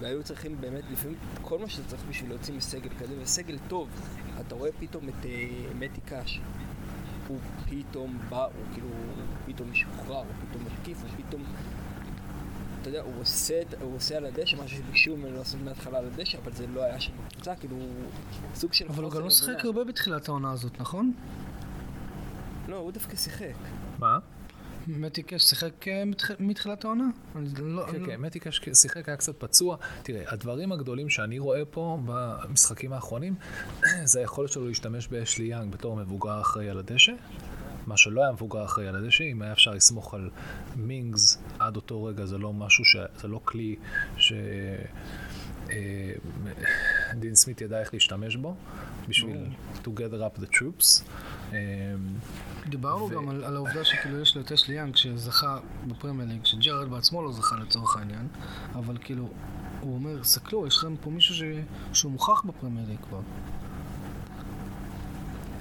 [0.00, 3.88] והיו צריכים באמת, לפעמים כל מה שאתה צריך בשביל להוציא מסגל כזה, וסגל טוב,
[4.40, 6.40] אתה רואה פתאום את אה, מתי קאש.
[7.28, 7.38] הוא
[7.70, 11.44] פתאום בא, הוא כאילו, הוא פתאום משוחרר, הוא פתאום מתקיף, הוא פתאום...
[12.80, 16.38] אתה יודע, הוא עושה, הוא עושה על הדשא משהו שביקשו ממנו לעשות מההתחלה על הדשא,
[16.38, 17.76] אבל זה לא היה שם בקבוצה, כאילו,
[18.54, 19.64] סוג של אבל הוא גם לא שיחק אמונה.
[19.64, 21.12] הרבה בתחילת העונה הזאת, נכון?
[22.68, 23.52] לא, הוא דווקא שיחק.
[23.98, 24.18] מה?
[24.86, 27.04] מתי קאש שיחק אה, מתח- מתחילת העונה?
[27.34, 29.76] לא- כן, לא- כן, מתי קש שיחק, היה קצת פצוע.
[30.02, 33.34] תראה, הדברים הגדולים שאני רואה פה במשחקים האחרונים,
[34.04, 37.12] זה היכולת שלו להשתמש באשלי יאנג בתור מבוגר אחראי על הדשא,
[37.86, 40.30] מה שלא היה מבוגר אחראי על הדשא, אם היה אפשר לסמוך על
[40.76, 42.96] מינגס עד אותו רגע, זה לא משהו ש...
[43.20, 43.76] זה לא כלי
[44.16, 44.32] ש...
[45.70, 46.12] אה,
[47.14, 48.56] דין סמית ידע איך להשתמש בו
[49.08, 49.46] בשביל
[49.84, 51.02] to gather up the troops.
[51.52, 51.58] אה,
[52.66, 56.44] דיברנו ו- גם על, על העובדה שכאילו יש לו את אשלי יאנג שזכה בפרמייר ליג,
[56.44, 58.28] שג'רד בעצמו לא זכה לצורך העניין,
[58.74, 59.28] אבל כאילו,
[59.80, 61.42] הוא אומר, סתכלו, יש לכם פה מישהו ש...
[61.92, 63.20] שהוא מוכח בפרמייר ליג כבר.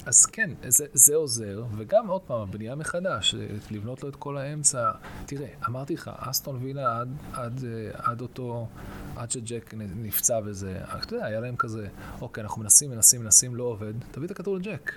[0.07, 3.35] אז כן, זה, זה עוזר, וגם עוד פעם, הבנייה מחדש,
[3.71, 4.91] לבנות לו את כל האמצע.
[5.25, 8.67] תראה, אמרתי לך, אסטון וילה עד, עד, עד אותו,
[9.15, 11.87] עד שג'ק נפצע וזה, אתה יודע, היה להם כזה,
[12.21, 14.91] אוקיי, אנחנו מנסים, מנסים, מנסים, לא עובד, תביא את הכדור לג'ק.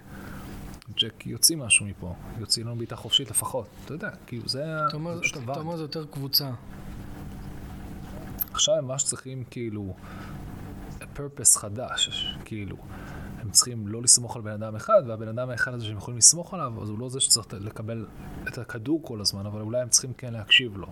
[0.96, 4.96] ג'ק יוציא משהו מפה, יוציא לנו בעיטה חופשית לפחות, אתה יודע, כאילו זה ה- אתה
[4.96, 5.56] אומר, זה פשוט אתה עבד.
[5.60, 6.50] אומר זה יותר קבוצה.
[8.52, 9.94] עכשיו הם ממש צריכים כאילו
[11.00, 12.08] purpose חדש,
[12.44, 12.76] כאילו.
[13.40, 16.54] הם צריכים לא לסמוך על בן אדם אחד, והבן אדם האחד הזה שהם יכולים לסמוך
[16.54, 18.06] עליו, אז הוא לא זה שצריך לקבל
[18.48, 20.86] את הכדור כל הזמן, אבל אולי הם צריכים כן להקשיב לו.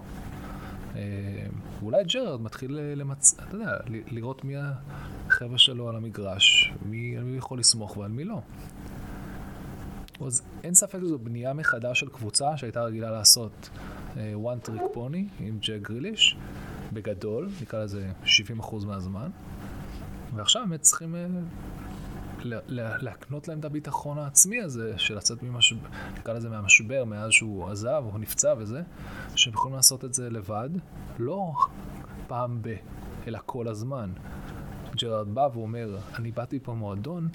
[0.97, 1.47] אה,
[1.81, 3.35] ואולי ג'רד מתחיל למצ...
[3.35, 4.55] אתה יודע, לראות מי
[5.27, 8.41] החבר'ה שלו על המגרש, מי, על מי יכול לסמוך ועל מי לא.
[10.27, 13.71] אז אין ספק שזו בנייה מחדש של קבוצה שהייתה רגילה לעשות
[14.17, 16.37] אה, one trick pony עם ג'ק גריליש,
[16.93, 18.11] בגדול, נקרא לזה
[18.61, 19.31] 70% מהזמן,
[20.35, 21.27] ועכשיו באמת צריכים אה,
[22.45, 28.05] להקנות להם את הביטחון העצמי הזה של לצאת ממשבר, נקרא לזה מהמשבר, מאז שהוא עזב
[28.13, 28.83] או נפצע וזה,
[29.37, 30.71] שהם יכולים לעשות את זה לבד,
[31.19, 31.53] לא
[32.27, 32.75] פעם ב,
[33.27, 34.13] אלא כל הזמן.
[34.97, 37.29] ג'רארד בא ואומר, אני באתי פה מועדון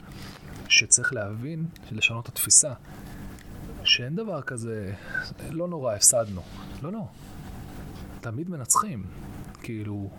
[0.70, 2.74] שצריך להבין, לשנות את התפיסה,
[3.84, 4.94] שאין דבר כזה,
[5.50, 6.42] לא נורא, הפסדנו.
[6.82, 7.08] לא, לא.
[8.22, 9.06] תמיד מנצחים.
[9.64, 10.10] כאילו,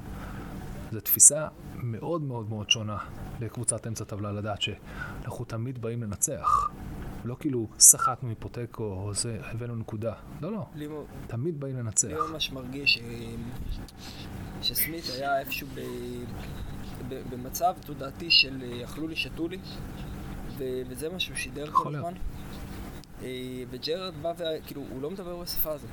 [0.93, 2.99] זו תפיסה מאוד מאוד מאוד שונה
[3.45, 6.71] לקבוצת אמצע טבלה לדעת שאנחנו תמיד באים לנצח.
[7.25, 10.13] לא כאילו שחקנו היפותקו או זה, הבאנו נקודה.
[10.41, 10.67] לא, לא.
[10.75, 12.09] לי מ- תמיד באים לנצח.
[12.09, 13.79] לי ממש מרגיש ש-
[14.63, 15.81] שסמית היה איפשהו ב...
[17.09, 17.23] ב...
[17.31, 19.59] במצב תודעתי של אה, אכלו לי, שתו לי,
[20.59, 20.65] ו...
[20.89, 21.95] וזה מה שהוא שידר כל.
[21.97, 22.13] הזמן.
[23.23, 23.29] אה,
[23.71, 25.91] וג'רד בא וכאילו, הוא לא מדבר בשפה הזאת.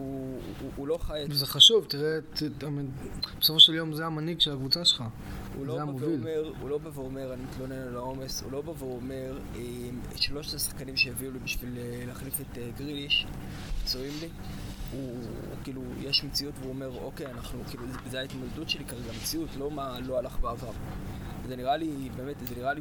[0.00, 2.64] הוא, הוא, הוא לא חי את וזה חשוב, תראה, ת, ת,
[3.40, 5.00] בסופו של יום זה המנהיג של הקבוצה שלך.
[5.56, 6.08] הוא זה לא, המוביל.
[6.08, 9.38] ואומר, הוא לא בא ואומר, אני מתלונן על העומס, הוא לא בא ואומר,
[10.12, 13.26] את שלושת השחקנים שהביאו לי בשביל אה, להחליף את אה, גריליש,
[13.84, 14.28] פצועים לי.
[14.92, 15.20] הוא, הוא
[15.64, 19.70] כאילו, יש מציאות והוא אומר, אוקיי, אנחנו, כאילו, זה- זה ההתמודדות שלי כרגע, מציאות, לא
[19.70, 20.70] מה לא הלך בעבר.
[21.48, 22.80] זה נראה לי, באמת, זה נראה לי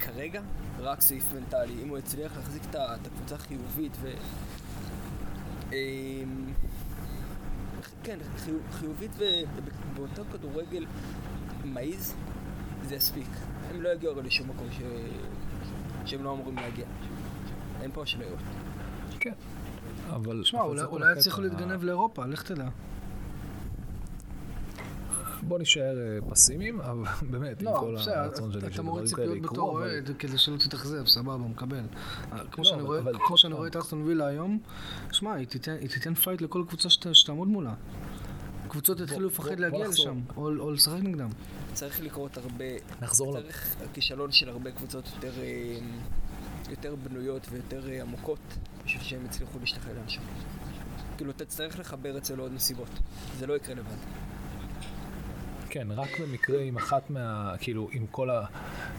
[0.00, 0.42] כרגע
[0.78, 1.82] רק סעיף מנטלי.
[1.82, 4.10] אם הוא יצליח להחזיק את הקבוצה חיובית ו...
[5.72, 6.52] אמ,
[8.02, 10.86] כן, חיוב, חיובית ובאותו כדורגל
[11.64, 12.14] מעיז,
[12.88, 13.28] זה יספיק.
[13.70, 14.80] הם לא יגיעו הרי לשום מקום ש...
[16.04, 16.86] שהם לא אמורים להגיע.
[17.82, 18.38] אין פה אשליות.
[19.20, 19.32] כן.
[20.08, 20.44] אבל...
[20.44, 21.18] שמע, אבל אולי-.
[21.18, 22.68] יצליחו להתגנב לאירופה, לך תדע.
[25.42, 29.26] בוא נישאר אה, פסימיים, אבל באמת, עם לא, כל הרצון שלי אתה שדברים מוריד כאלה
[29.26, 29.90] ציפיות יקרו, בתור אבל...
[29.90, 31.76] אוהד כדי שלא תתאכזב, סבבה, מקבל.
[32.32, 32.70] אה, כמו לא,
[33.36, 34.58] שאני רואה- את אסטון וילה היום,
[35.12, 37.74] שמע, היא תיתן- פייט לכל קבוצה שת- שתעמוד מולה.
[38.68, 39.88] קבוצות יתחילו לפחד להגיע.
[39.88, 41.28] לשם, או או לשחק נגדם.
[41.72, 42.64] צריך לקרות הרבה...
[43.02, 43.40] נחזור ל...
[43.42, 45.78] צריך כישלון של הרבה קבוצות יותר, אה,
[46.70, 48.38] יותר בנויות ויותר עמוקות
[48.84, 50.22] בשביל שהם יצליחו להשתחרר לאנשם.
[51.16, 52.88] כאילו, אתה תצטרך לחבר אצל עוד נסיבות.
[53.38, 53.96] זה לא יקרה לבד.
[55.72, 57.54] כן, רק במקרה עם אחת מה...
[57.60, 58.44] כאילו, עם כל ה...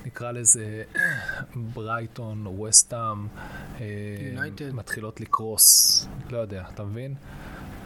[0.06, 0.84] נקרא לזה
[1.74, 3.28] ברייטון, או וסטאם,
[3.78, 4.74] United.
[4.74, 6.08] מתחילות לקרוס.
[6.30, 7.16] לא יודע, אתה מבין?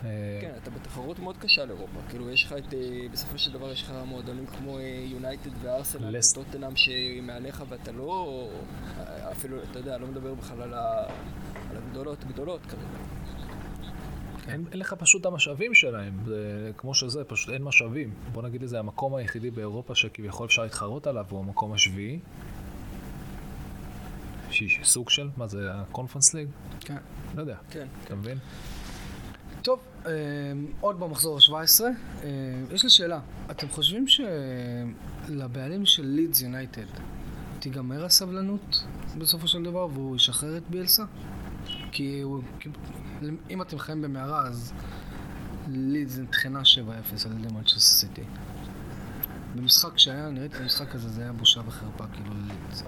[0.06, 2.00] אה, כן, אתה בתחרות מאוד קשה לאירופה.
[2.10, 2.74] כאילו, יש לך את...
[2.74, 8.50] אה, בסופו של דבר יש לך מועדונים כמו יונייטד וארסנל וטוטנאם שמעליך ואתה לא...
[9.00, 10.74] אה, אפילו, אתה יודע, לא מדבר בכלל על
[11.78, 12.98] הגדולות גדולות כרגע.
[14.48, 18.14] אין, אין לך פשוט את המשאבים שלהם, זה כמו שזה, פשוט אין משאבים.
[18.32, 22.20] בוא נגיד את זה, המקום היחידי באירופה שכביכול אפשר להתחרות עליו הוא המקום השביעי.
[24.50, 26.48] שהיא סוג של, מה זה, הקונפרנס ליג?
[26.80, 26.98] כן.
[27.36, 27.88] לא יודע, כן.
[28.04, 28.38] אתה מבין?
[29.62, 30.12] טוב, אה,
[30.80, 32.30] עוד במחזור ה-17, אה,
[32.72, 33.20] יש לי שאלה.
[33.52, 36.86] אתם חושבים שלבעלים של לידס יונייטד
[37.60, 38.84] תיגמר הסבלנות
[39.18, 41.04] בסופו של דבר והוא ישחרר את ביאלסה?
[41.92, 42.42] כי הוא,
[43.50, 44.74] אם אתם חיים במערה אז
[45.68, 48.24] לידס נטחנה 7-0 על ידי מנצ'סטר סיטי.
[49.56, 52.84] במשחק שהיה, אני ראיתי את המשחק הזה, זה היה בושה וחרפה כאילו ללידס.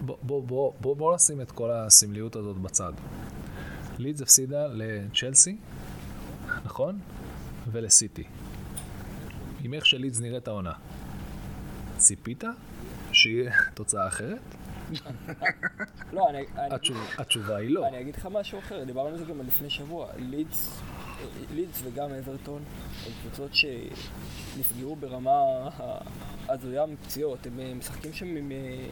[0.00, 2.92] בוא, בוא, בוא, בוא, בוא נשים את כל הסמליות הזאת בצד.
[3.98, 5.56] לידס הפסידה לצ'לסי,
[6.64, 6.98] נכון?
[7.72, 8.24] ולסיטי.
[9.60, 10.72] עם איך שלידס נראית העונה.
[11.96, 12.44] ציפית
[13.12, 14.54] שיהיה תוצאה אחרת?
[16.12, 16.38] לא, אני...
[16.38, 17.88] אני- התשוב- התשובה היא לא.
[17.88, 20.06] אני אגיד לך משהו אחר, דיברנו על זה גם לפני שבוע.
[20.16, 20.80] לידס,
[21.54, 22.62] לידס וגם אברטון
[23.06, 25.40] הם קבוצות שנפגעו ברמה
[26.48, 27.46] הזויה מפציעות.
[27.46, 28.52] הם אה, משחקים שם עם...
[28.52, 28.84] אה,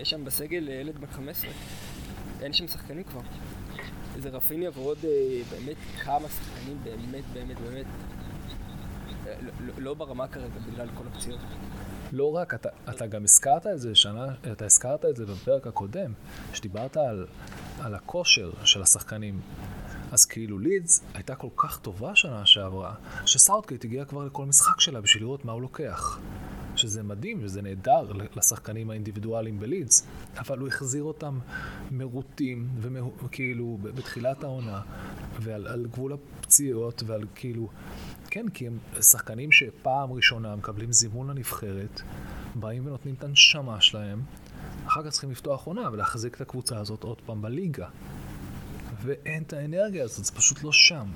[0.00, 1.50] יש שם בסגל ילד בן 15.
[2.40, 3.20] אין שם שחקנים כבר.
[4.18, 5.10] זה רפיניה ועוד אה,
[5.50, 7.86] באמת כמה שחקנים באמת באמת באמת
[9.26, 11.40] אה, לא- לא ברמה כרגע בגלל כל הפציעות.
[12.12, 16.12] לא רק, אתה, אתה גם הזכרת את זה שנה, אתה הזכרת את זה בפרק הקודם,
[16.52, 17.26] שדיברת על,
[17.80, 19.40] על הכושר של השחקנים.
[20.12, 22.94] אז כאילו לידס הייתה כל כך טובה שנה שעברה,
[23.26, 26.20] שסאוטגייט הגיע כבר לכל משחק שלה בשביל לראות מה הוא לוקח.
[26.76, 31.38] שזה מדהים וזה נהדר לשחקנים האינדיבידואליים בלידס, אבל הוא החזיר אותם
[31.90, 32.68] מרוטים,
[33.24, 34.80] וכאילו בתחילת העונה,
[35.40, 37.68] ועל על גבול הפציעות, ועל כאילו...
[38.30, 42.00] כן, כי הם שחקנים שפעם ראשונה מקבלים זימון לנבחרת,
[42.54, 44.22] באים ונותנים את הנשמה שלהם,
[44.86, 47.86] אחר כך צריכים לפתוח עונה ולהחזיק את הקבוצה הזאת עוד פעם בליגה.
[49.02, 51.06] ואין את האנרגיה הזאת, זה פשוט לא שם.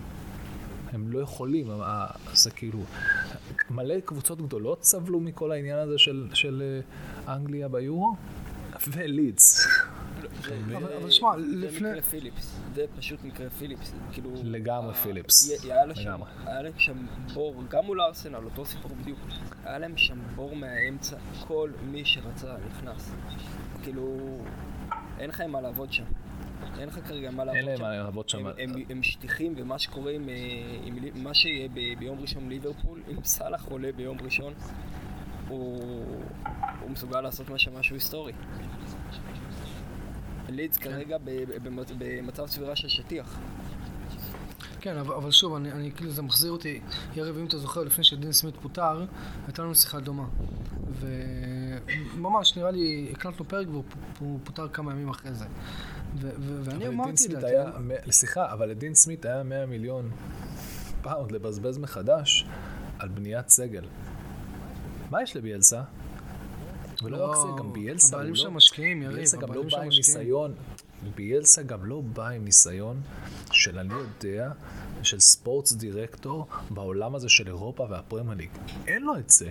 [0.92, 2.78] הם לא יכולים, ה- זה כאילו...
[3.70, 6.62] מלא קבוצות גדולות סבלו מכל העניין הזה של, של
[7.26, 8.16] אה, אנגליה ביורו,
[8.88, 9.66] ולידס.
[10.42, 14.30] זה- אבל- זה- שמע, זה לפני- מקרה פיליפס, זה פשוט מקרה פיליפס, זה כאילו...
[14.44, 15.68] לגמרי פיליפס, שם-
[16.04, 16.28] לגמרי.
[16.46, 19.18] היה להם שם בור, גם מול ארסנל, אותו סיפור בדיוק.
[19.64, 23.12] היה להם שם בור מהאמצע, כל מי שרצה נכנס.
[23.82, 24.18] כאילו,
[25.18, 26.04] אין לך עם מה לעבוד שם.
[26.78, 27.82] אין לך כרגע מה לעבוד אין להם שם.
[27.82, 28.46] מה לעבוד שם.
[28.46, 30.34] הם, הם, הם שטיחים, ומה שקורה עם, אה,
[30.84, 34.52] עם מה שיהיה ב- ביום ראשון ליברפול, אם סאלח עולה ביום ראשון,
[35.48, 35.80] הוא,
[36.80, 38.32] הוא מסוגל לעשות משהו, משהו היסטורי.
[40.52, 43.38] לידס כרגע ב- ב- במצ- במצב צבירה של שטיח.
[44.80, 46.80] כן, אבל, אבל שוב, אני, אני כאילו, זה מחזיר אותי,
[47.16, 49.04] יריב, אם אתה זוכר, לפני שדין סמית פוטר,
[49.46, 50.24] הייתה לנו שיחה דומה.
[51.00, 53.66] וממש, נראה לי, הקלטנו פרק
[54.18, 55.44] והוא פוטר כמה ימים אחרי זה.
[55.44, 57.70] ו- ו- ואני אבל לדין אמרתי, סמית לדעתי, היה,
[58.10, 60.10] סליחה, אבל לדין סמית היה 100 מיליון
[61.02, 62.46] פאונד לבזבז מחדש
[62.98, 63.84] על בניית סגל.
[65.10, 65.82] מה יש לביאלסה?
[67.02, 68.40] ולא רק זה, גם ביאלסה הוא הבעלים לא...
[68.40, 70.18] שם משקיעים, יריב, ביאלסה גם לא הבעלים בא שם עם משקיעים.
[70.18, 70.54] ניסיון,
[71.14, 73.00] ביאלסה גם לא בא עם ניסיון
[73.52, 74.50] של אני יודע,
[75.02, 78.50] של ספורטס דירקטור בעולם הזה של אירופה והפרמייר ליג.
[78.86, 79.50] אין לו את זה.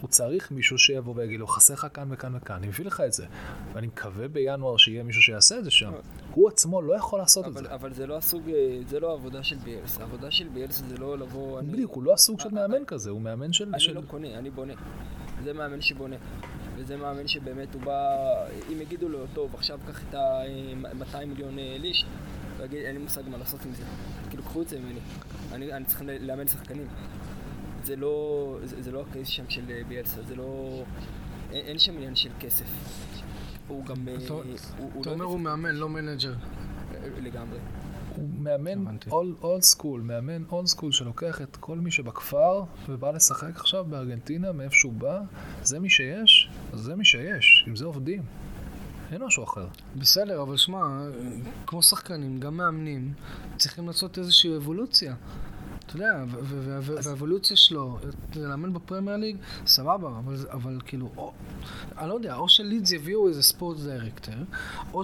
[0.00, 3.12] הוא צריך מישהו שיבוא ויגיד לו, חסר לך כאן וכאן וכאן, אני מביא לך את
[3.12, 3.26] זה.
[3.72, 5.92] ואני מקווה בינואר שיהיה מישהו שיעשה את זה שם.
[6.34, 7.74] הוא עצמו לא יכול לעשות את אבל, זה.
[7.74, 9.98] אבל זה לא הסוג, אה, זה לא העבודה של ביאלס.
[10.00, 11.60] העבודה של ביאלס זה לא לבוא...
[11.60, 13.68] אני, בדיוק, הוא לא הסוג של אני- מאמן כזה, הוא מאמן של...
[13.68, 14.72] אני של- לא קונה, אני בונה.
[15.44, 16.16] זה מאמן שבונה.
[16.76, 18.16] וזה מאמן שבאמת הוא בא,
[18.72, 22.04] אם יגידו לו, טוב, עכשיו קח את ה-200 מיליון אה, ליש,
[22.58, 23.82] הוא יגיד, אין לי מושג מה לעשות עם זה.
[24.30, 25.00] כאילו, קחו את זה ממני.
[25.52, 26.86] אני, אני צריך לאמן שחקנים.
[27.84, 30.82] זה לא, זה, זה לא ה case שם של אה, ביאלסה, זה לא...
[31.52, 32.64] אין, אין שם עניין של כסף.
[33.68, 34.08] הוא גם...
[34.08, 34.34] אה, אתה-
[35.00, 36.32] אתה לא אומר הוא מאמן, לא manager.
[36.94, 37.58] אה, לגמרי.
[38.16, 38.96] הוא מאמן.
[39.42, 44.74] old school, מאמן old school שלוקח את כל מי שבכפר ובא לשחק עכשיו בארגנטינה, מאיפה
[44.74, 45.20] שהוא בא,
[45.62, 48.22] זה מי שיש, אז זה מי שיש, עם זה עובדים.
[49.12, 49.66] אין משהו אחר.
[49.96, 51.06] בסדר, אבל שמע,
[51.66, 53.12] כמו שחקנים, גם מאמנים,
[53.56, 55.14] צריכים לעשות איזושהי אבולוציה.
[55.86, 56.24] אתה יודע,
[56.80, 57.98] והאבולוציה שלו,
[58.36, 61.32] לאמן בפרמייר ליג, סבבה, אבל, אבל כאילו, או,
[61.98, 64.34] אני לא יודע, או שלידס יביאו איזה ספורט דירקטור,
[64.92, 65.02] או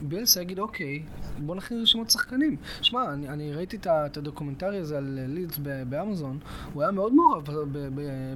[0.00, 1.02] שביאלסה יגיד, אוקיי,
[1.38, 2.56] בוא נכין רשימות שחקנים.
[2.82, 5.58] שמע, אני, אני ראיתי את הדוקומנטרי הזה על לידס
[5.88, 6.38] באמזון,
[6.72, 7.48] הוא היה מאוד מעורב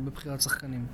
[0.04, 0.86] בבחירת שחקנים.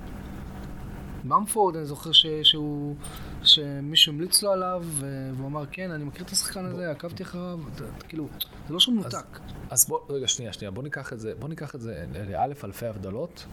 [1.23, 2.95] במפורד, אני זוכר ש, שהוא,
[3.43, 7.59] שמישהו המליץ לו עליו, והוא אמר, כן, אני מכיר את השחקן הזה, עקבתי אחריו,
[8.07, 8.27] כאילו,
[8.67, 9.39] זה לא שהוא מנותק.
[9.69, 12.85] אז בוא, רגע, שנייה, שנייה, בוא ניקח את זה, בוא ניקח את זה לאלף אלפי
[12.85, 13.45] הבדלות.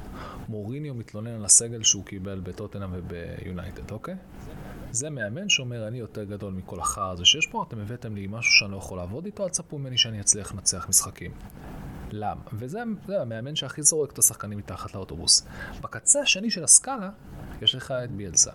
[0.48, 4.16] מוריניו מתלונן על הסגל שהוא קיבל בטוטנאם וביונייטד, אוקיי?
[4.90, 8.52] זה מאמן שאומר, אני יותר גדול מכל החרא הזה שיש פה, אתם הבאתם לי משהו
[8.52, 11.30] שאני לא יכול לעבוד איתו, אל תצפו ממני שאני אצליח לנצח משחקים.
[12.12, 12.40] למה?
[12.52, 15.46] וזה זה המאמן שהכי זורק את השחקנים מתחת לאוטובוס.
[15.80, 17.10] בקצה השני של הסקאלה,
[17.62, 18.50] יש לך את ביאלסה.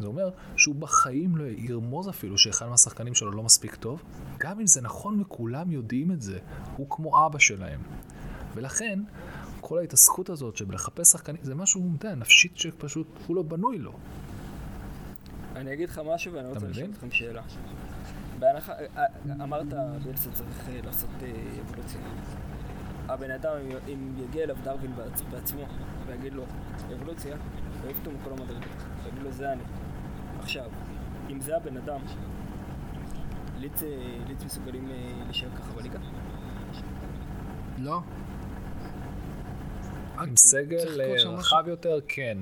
[0.00, 4.02] זה אומר שהוא בחיים לא ירמוז אפילו שאחד מהשחקנים שלו לא מספיק טוב,
[4.38, 6.38] גם אם זה נכון וכולם יודעים את זה,
[6.76, 7.80] הוא כמו אבא שלהם.
[8.54, 9.00] ולכן,
[9.60, 13.92] כל ההתעסקות הזאת שבלחפש שחקנים, זה משהו, יודע, נפשית שפשוט הוא לא בנוי לו.
[15.56, 16.90] אני אגיד לך משהו ואני רוצה לשאול?
[16.90, 17.42] אתכם שאלה.
[18.38, 19.04] בהנחה, אה,
[19.42, 19.66] אמרת
[20.02, 22.00] ביאלסה צריך אה, לעשות אה, אבולוציה.
[23.12, 23.52] הבן אדם,
[23.88, 25.66] אם- יגיע אליו דרווין בעצ- בעצמו
[26.06, 26.44] ויגיד לו
[26.94, 27.36] אבולוציה,
[27.82, 28.64] הוא אותו מכל המדרגות.
[29.04, 29.62] ויגיד לו זה אני.
[30.38, 30.64] עכשיו,
[31.30, 32.00] אם זה הבן אדם,
[33.58, 33.88] ליץ, אה,
[34.28, 34.94] ליץ מסוגלים אה,
[35.24, 35.98] להישאר ככה בליגה?
[37.78, 38.00] לא.
[40.20, 41.30] עם סגל אה.
[41.30, 42.38] רחב יותר, כן.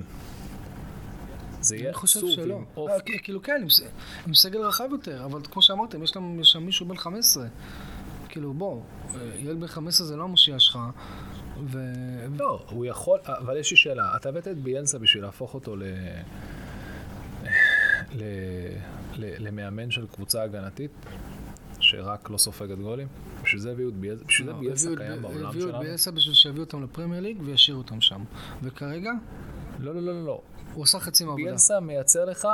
[1.61, 2.55] זה יהיה אני חושב עצוב שלא.
[2.55, 2.91] עם אוף.
[3.05, 3.61] כ- כאילו כן,
[4.27, 6.09] עם סגל רחב יותר, אבל כמו שאמרתם, יש
[6.43, 7.45] שם מישהו בן 15.
[8.39, 8.81] כאילו, בוא,
[9.15, 10.79] אה, ילד בן 15 זה לא המושיע שלך,
[11.67, 11.79] ו...
[12.37, 15.83] לא, הוא יכול, אבל יש לי שאלה, אתה הבאת את ביאנסה בשביל להפוך אותו ל...
[18.13, 18.23] ל...
[19.15, 19.47] ל...
[19.47, 20.91] למאמן של קבוצה הגנתית,
[21.79, 23.07] שרק לא סופגת גולים?
[23.43, 25.83] בשביל זה הביאו את ביאנסה, בשביל זה לא, את קיים בעולם הביאו את שלנו?
[25.83, 28.23] ביאסה בשביל שיביאו אותם לפרמייר ליג וישאירו אותם שם.
[28.63, 29.11] וכרגע,
[29.79, 30.41] לא, לא, לא, לא, לא.
[30.73, 31.43] הוא עשה חצי מהעבודה.
[31.43, 32.47] ביאנסה מייצר לך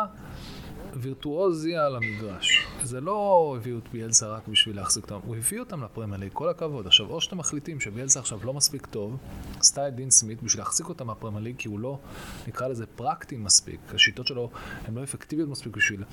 [0.96, 2.68] וירטואוזיה על המגרש.
[2.84, 6.50] זה לא הביאו את ביאלסה רק בשביל להחזיק אותם, הוא הביא אותם לפרמייר ליג, כל
[6.50, 6.88] הכבוד.
[6.88, 9.18] עכשיו, או שאתם מחליטים שביאלסה עכשיו לא מספיק טוב,
[9.60, 12.00] עשתה את דין סמית בשביל להחזיק אותם מהפרמייר ליג, כי הוא לא,
[12.48, 13.80] נקרא לזה פרקטי מספיק.
[13.94, 14.50] השיטות שלו
[14.86, 16.04] הן לא אפקטיביות מספיק בשביל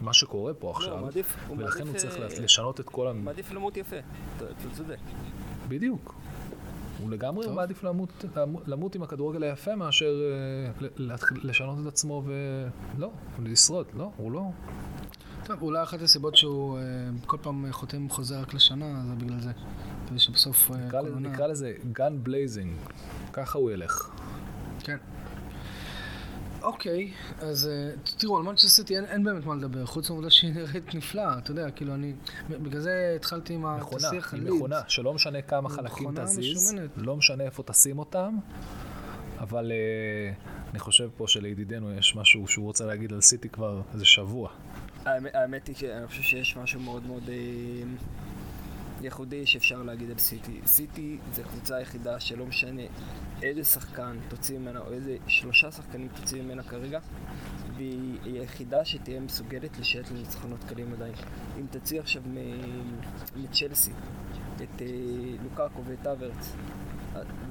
[0.00, 3.08] מה שקורה פה עכשיו, הוא מעדיף- הוא ולכן הוא מעדיף, צריך אה, לשנות את כל
[3.08, 3.12] ה...
[3.12, 3.96] מעדיף למות יפה,
[4.36, 4.44] אתה
[4.76, 4.98] צודק.
[5.68, 6.14] בדיוק.
[7.02, 7.54] הוא לגמרי טוב.
[7.54, 8.24] מעדיף למות,
[8.66, 10.14] למות עם הכדורגל היפה מאשר
[10.80, 10.86] אה,
[11.42, 13.10] לשנות את עצמו ולא,
[13.42, 14.42] לשרוד, לא, הוא לא.
[15.44, 16.82] טוב, אולי אחת הסיבות שהוא אה,
[17.26, 19.52] כל פעם חותם חוזה רק לשנה, זה בגלל זה.
[20.08, 20.70] כדי שבסוף...
[20.70, 22.72] אה, נקרא לזה- נקרא לזה guns blazing,
[23.32, 24.10] ככה הוא ילך.
[24.80, 24.96] כן.
[26.62, 30.54] אוקיי, אז אה, תראו, על מנצ'סטר סיטי אין, אין באמת מה לדבר, חוץ מהעובדה שהיא
[30.54, 32.12] נראית נפלאה, אתה יודע, כאילו אני...
[32.50, 34.52] בגלל זה התחלתי עם מכונה, השיח לידס.
[34.52, 36.90] מכונה, שלא משנה כמה חלקים תזיז, משומנת.
[36.96, 38.38] לא משנה איפה תשים אותם,
[39.38, 40.32] אבל אה,
[40.70, 44.48] אני חושב פה שלידידנו יש משהו שהוא רוצה להגיד על סיטי כבר איזה שבוע.
[45.04, 47.34] האמת, האמת היא שאני חושב שיש משהו מאוד מאוד אה,
[49.04, 50.60] ייחודי שאפשר להגיד על סיטי.
[50.66, 52.82] סיטי זה קבוצה היחידה שלא משנה
[53.42, 57.00] איזה שחקן תוציא ממנה, או איזה שלושה שחקנים תוציא ממנה כרגע,
[57.76, 61.14] והיא היא היחידה שתהיה מסוגלת לשייט לניצחונות קלים עדיין.
[61.60, 62.22] אם תוציא עכשיו
[63.36, 63.92] מצ'לסי
[64.56, 64.86] את אה,
[65.42, 66.52] לוקאקו ואת אברץ,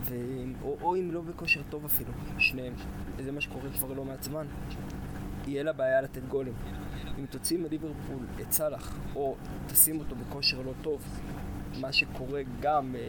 [0.01, 0.15] ו...
[0.61, 2.73] או, או אם לא בכושר טוב אפילו, שניהם,
[3.23, 4.47] זה מה שקורה כבר לא מעט זמן,
[5.47, 6.53] יהיה לה בעיה לתת גולים.
[7.19, 9.35] אם תוציא מליברפול את סאלח, או
[9.67, 11.01] תשים אותו בכושר לא טוב,
[11.81, 12.99] מה שקורה גם, אה,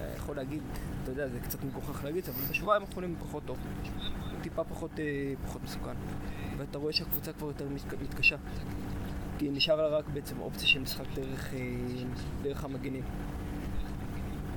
[0.00, 0.62] אה, יכול להגיד,
[1.02, 3.58] אתה יודע, זה קצת מגוחך להגיד, אבל בשבועיים האחרונים פחות טוב.
[4.32, 5.04] הוא טיפה פחות, אה,
[5.46, 5.94] פחות מסוכן.
[6.56, 8.36] ואתה רואה שהקבוצה כבר יותר מתק- מתקשה.
[9.38, 11.58] כי נשאר לה רק בעצם אופציה של משחק דרך, אה,
[12.42, 13.02] דרך המגנים.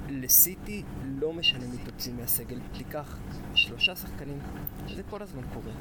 [0.10, 3.18] לסיטי לא משנה מי תוציא מהסגל, תיקח
[3.56, 4.40] שלושה שחקנים,
[4.96, 5.72] זה כל הזמן קורה.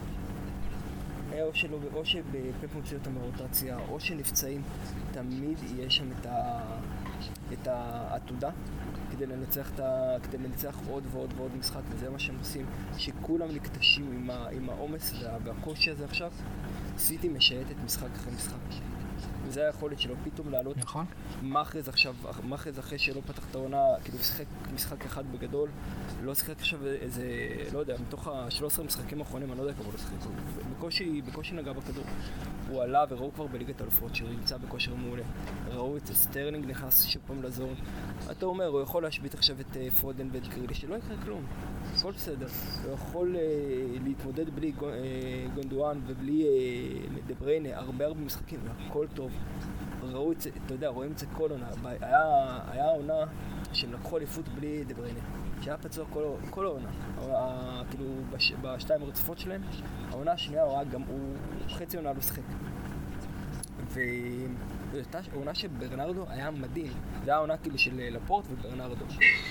[1.43, 4.63] או, שלא, או שבפפ מוציא אותם מהרוטציה, או שנפצעים,
[5.13, 6.61] תמיד יהיה שם את, ה,
[7.53, 8.51] את העתודה
[9.11, 12.67] כדי לנצח, את ה, כדי לנצח עוד ועוד ועוד משחק, וזה מה שהם עושים,
[12.99, 16.33] שכולם נקטשים עם, העומס וה, והקושי הזה עכשיו,
[16.99, 18.94] סיטי משייטת משחק אחרי משחק.
[19.47, 21.05] וזה היכולת שלו פתאום לעלות נכון?
[21.43, 25.69] מאחז עכשיו, מאחז אחרי שלא פתח את העונה, כאילו שיחק משחק אחד בגדול,
[26.23, 27.25] לא שיחק עכשיו איזה,
[27.73, 30.13] לא יודע, מתוך ה-13 משחקים האחרונים, אני לא יודע כמה הוא לא שיחק,
[30.77, 32.05] בקושי, בקושי נגע בכדור.
[32.71, 35.23] הוא עלה וראו כבר בליגת אלופות שהוא נמצא בכושר מעולה.
[35.71, 37.75] ראו את סטרלינג נכנס שוב פעם ל zone.
[38.31, 41.45] אתה אומר, הוא יכול להושיב עכשיו את אה, פודן ואת גריליש, שלא יקרה כלום,
[41.97, 42.47] הכל בסדר.
[42.85, 43.43] הוא יכול אה,
[44.05, 44.95] להתמודד בלי גו- אה,
[45.55, 46.49] גונדואן ובלי אה,
[47.27, 49.33] דה בריינה, הרבה הרבה משחקים, הכל טוב.
[50.03, 51.67] ראו את זה, אתה יודע, רואים את זה כל עונה.
[52.01, 52.21] היה,
[52.71, 53.25] היה עונה
[53.73, 55.21] שהם לקחו אליפות בלי דה בריינה,
[55.61, 56.89] שהיה פצוע כל, כל העונה.
[57.91, 59.63] כאילו, בש, בשתיים הרצופות שלהם,
[60.11, 61.37] העונה השנייה הוא גם, הוא
[61.69, 62.43] חצי עונה לא שיחק.
[64.95, 66.93] והייתה עונה שברנרדו היה מדהים.
[67.25, 69.05] זה היה עונה כאילו של לפורט וברנרדו.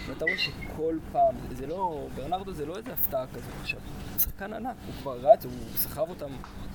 [0.07, 3.79] ואתה רואה שכל פעם, זה לא, ברנרדו זה לא איזה הפתעה כזאת עכשיו.
[4.11, 6.31] הוא שחקן ענק, הוא כבר רץ, הוא סחב אותם,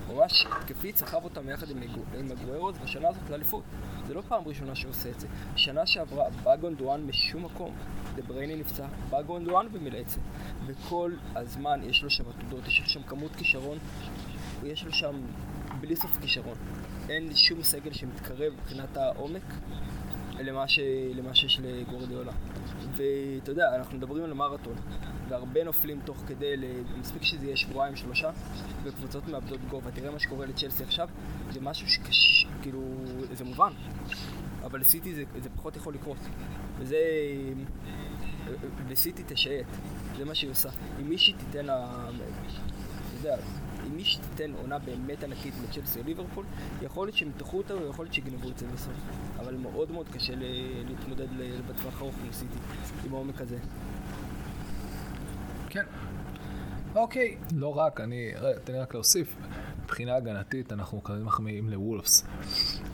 [0.09, 1.83] ממש התקפית סחב אותם יחד עם,
[2.19, 3.65] עם אגוארו בשנה הזאת לאליפות.
[4.07, 5.27] זה לא פעם ראשונה שהוא עושה את זה.
[5.57, 7.75] שנה שעברה בא גונדואן משום מקום.
[8.15, 10.21] דה בריינה נפצע, בא גונדואן ומילא את זה.
[10.67, 13.79] וכל הזמן יש לו שם עתודות, יש לו שם כמות כישרון,
[14.65, 15.21] יש לו שם
[15.81, 16.57] בלי סוף כישרון.
[17.09, 19.43] אין שום סגל שמתקרב מבחינת העומק
[20.41, 20.79] למה, ש...
[21.15, 22.33] למה שיש לגורדיאולה.
[22.97, 24.77] ואתה יודע, אנחנו מדברים על מרתון,
[25.29, 26.55] והרבה נופלים תוך כדי.
[27.01, 28.31] מספיק שזה יהיה שבועיים, שלושה,
[28.83, 29.91] וקבוצות מאבדות גובה.
[29.91, 31.09] תראה מה שקורה לצ'לסי עכשיו,
[31.51, 32.47] זה משהו שקש...
[32.63, 32.81] כאילו,
[33.33, 33.73] זה מובן.
[34.65, 36.19] אבל לסיטי זה, זה פחות יכול לקרות.
[36.79, 36.99] וזה...
[38.89, 39.67] לסיטי תשייט,
[40.17, 40.69] זה מה שהיא עושה.
[41.01, 42.09] אם מישהי תיתן לה...
[42.09, 43.37] אתה יודע,
[43.99, 46.45] אם מישהי תיתן עונה באמת ענקית לצ'לסי או ליברפול,
[46.83, 48.93] יכול להיות שהם ימתחו אותה ויכול להיות שיגנבו את זה בסוף.
[49.39, 50.33] אבל מאוד מאוד קשה
[50.89, 51.27] להתמודד
[51.69, 52.59] בטווח הארוך עם סיטי,
[53.05, 53.59] עם העומק הזה.
[55.69, 55.85] כן.
[56.95, 58.33] אוקיי, לא רק, אני,
[58.65, 59.37] תן לי רק להוסיף,
[59.85, 62.27] מבחינה הגנתית אנחנו כזה מחמיאים לוולפס.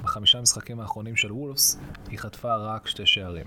[0.02, 1.78] בחמישה המשחקים האחרונים של וולפס
[2.09, 3.46] היא חטפה רק שתי שערים.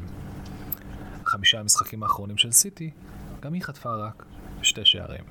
[1.25, 2.91] חמישה המשחקים האחרונים של סיטי,
[3.39, 4.25] גם היא חטפה רק
[4.61, 5.23] שתי שערים.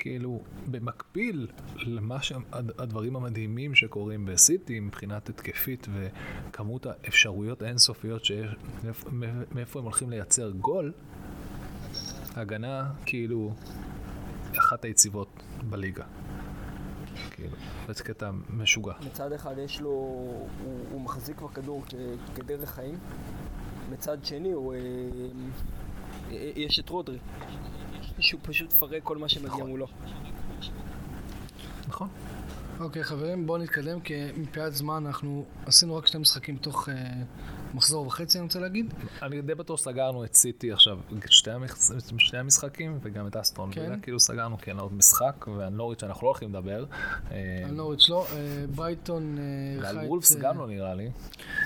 [0.00, 0.40] כאילו,
[0.70, 1.46] במקביל
[1.76, 8.50] למה שהדברים המדהימים שקורים בסיטי מבחינת התקפית וכמות האפשרויות האינסופיות שיש,
[9.52, 10.92] מאיפה הם הולכים לייצר גול,
[12.36, 13.54] הגנה כאילו
[14.58, 16.04] אחת היציבות בליגה.
[17.30, 17.56] כאילו,
[17.88, 18.92] זה קטע משוגע.
[19.06, 20.48] מצד אחד יש לו, הוא,
[20.90, 21.84] הוא מחזיק בכדור
[22.34, 22.98] כדרך חיים,
[23.90, 24.78] מצד שני הוא, אה,
[26.30, 27.18] אה, יש את רודרי,
[28.22, 29.70] שהוא פשוט מפרק כל מה שמגיע נכון.
[29.70, 29.86] מולו.
[31.88, 32.08] נכון.
[32.80, 36.92] אוקיי, חברים, בואו נתקדם, כי מפאת זמן אנחנו עשינו רק שני משחקים תוך uh,
[37.74, 38.94] מחזור וחצי, אני רוצה להגיד.
[39.22, 41.76] אני די בטוח שסגרנו את סיטי עכשיו, שתי, המח...
[42.18, 43.72] שתי המשחקים, וגם את אסטרון.
[43.72, 44.00] כן.
[44.02, 46.84] כאילו סגרנו, כן, עוד משחק, ועל נוריץ' אנחנו לא הולכים לדבר.
[47.30, 49.38] אה, על נוריץ' לא, אה, ברייטון
[49.74, 49.96] אירחה את...
[49.96, 51.10] ועל וולפס גם לא נראה לי.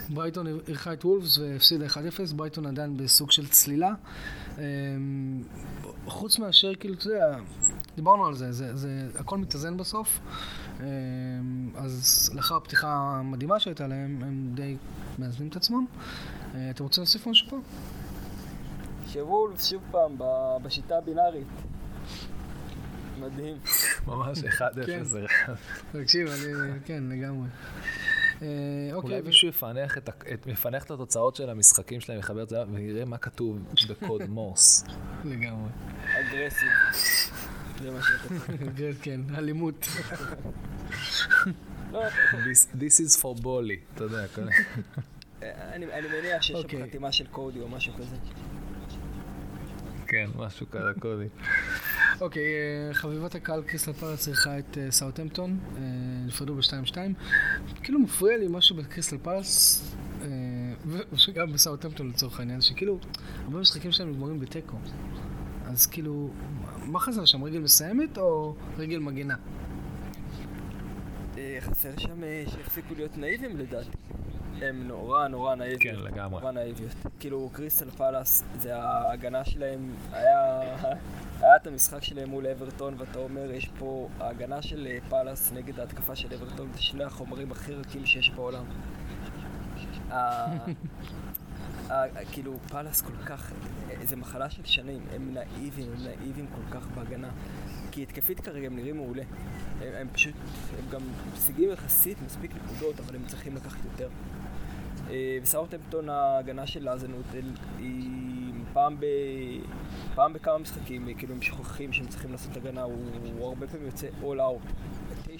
[0.08, 3.94] ברייטון אירחה את וולפס והפסידה 1-0, ברייטון עדיין בסוג של צלילה.
[6.06, 7.38] חוץ מאשר, כאילו, אתה יודע,
[7.96, 10.20] דיברנו על זה, זה, זה הכל מתאזן בסוף.
[10.80, 10.84] אמ,
[11.76, 14.76] אז לאחר הפתיחה המדהימה שהייתה להם, הם די
[15.18, 15.84] מאזנים את עצמם.
[16.54, 17.58] אה, אתם רוצים להוסיף משהו פה?
[19.06, 20.16] שוולף שוב פעם
[20.62, 21.46] בשיטה הבינארית.
[23.20, 23.56] מדהים.
[24.06, 24.86] ממש 1-0.
[24.86, 25.02] כן.
[25.92, 27.48] תקשיב, אני, כן, לגמרי.
[28.44, 29.10] אה, אוקיי.
[29.10, 34.22] אולי מישהו יפענח את התוצאות של המשחקים שלהם, יחבר את זה, ויראה מה כתוב בקוד
[34.36, 34.84] מורס.
[35.24, 35.70] לגמרי.
[36.04, 36.68] אגרסיב.
[37.82, 38.44] זה מה שאתה
[39.02, 39.86] כן, אלימות.
[42.74, 44.24] This is for בולי, אתה יודע.
[45.42, 46.82] אני מניח שיש שם אוקיי.
[46.88, 48.16] חתימה של קודי או משהו כזה.
[50.06, 51.28] כן, משהו כזה, קודי.
[52.20, 55.82] אוקיי, אה, חביבת הקהל קריסטל פארץ צריכה את אה, סאוטהמפטון, אה,
[56.26, 56.96] נפרדו ב-2-2.
[57.82, 59.80] כאילו מפריע לי משהו בקריסטל פארץ,
[61.28, 62.98] וגם בסאוטהמפטון לצורך העניין, שכאילו,
[63.44, 64.76] הרבה משחקים שלהם נגמרים בתיקו.
[65.66, 66.30] אז כאילו,
[66.86, 67.44] מה חסר שם?
[67.44, 69.34] רגל מסיימת או רגל מגינה?
[71.60, 73.90] חסר שם שיפסיקו להיות נאיבים לדעתי.
[74.62, 75.82] הם נורא נורא נאיביות.
[75.82, 76.40] כן, לגמרי.
[76.40, 76.94] נורא נאיביות.
[77.20, 80.60] כאילו, קריסטל פלאס, זה ההגנה שלהם, היה...
[81.40, 86.16] היה את המשחק שלהם מול אברטון, ואתה אומר, יש פה ההגנה של פאלאס נגד ההתקפה
[86.16, 88.64] של אברטון, זה שני החומרים הכי רכים שיש בעולם.
[92.32, 93.52] כאילו, פאלאס כל כך,
[94.02, 97.28] זה מחלה של שנים, הם נאיבים, הם נאיבים כל כך בהגנה.
[97.90, 99.22] כי התקפית כרגע הם נראים מעולה.
[99.80, 100.34] הם, הם פשוט,
[100.78, 101.00] הם גם
[101.34, 104.08] משיגים יחסית מספיק נקודות, אבל הם צריכים לקחת יותר.
[105.10, 108.24] אה, וסאוטהמפטון ההגנה של אזנוטל היא
[108.72, 109.06] פעם, ב...
[110.14, 113.06] פעם בכמה משחקים, כאילו הם שוכחים שהם צריכים לעשות הגנה, הוא,
[113.38, 114.70] הוא הרבה פעמים יוצא all out.
[115.26, 115.30] 9-0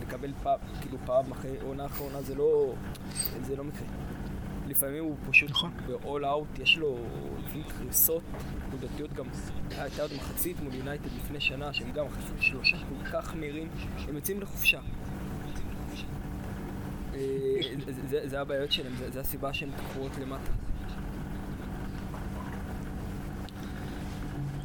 [0.00, 2.74] לקבל פעם, כאילו פעם אחרי עונה אחרונה זה לא,
[3.42, 3.86] זה לא מקרה.
[4.68, 5.70] לפעמים הוא פשוט נכון.
[5.86, 6.98] ב-all out, יש לו
[7.44, 8.22] לפעמים קריסות
[8.68, 9.26] נקודתיות גם,
[9.70, 13.68] הייתה עוד מחצית מול יונייטד לפני שנה, שהם גם חשבו שלושה כל כך מהירים,
[14.08, 14.80] הם יוצאים לחופשה.
[17.18, 20.50] אה, זה הבעיות שלהם, זה הסיבה שהן תקועות למטה.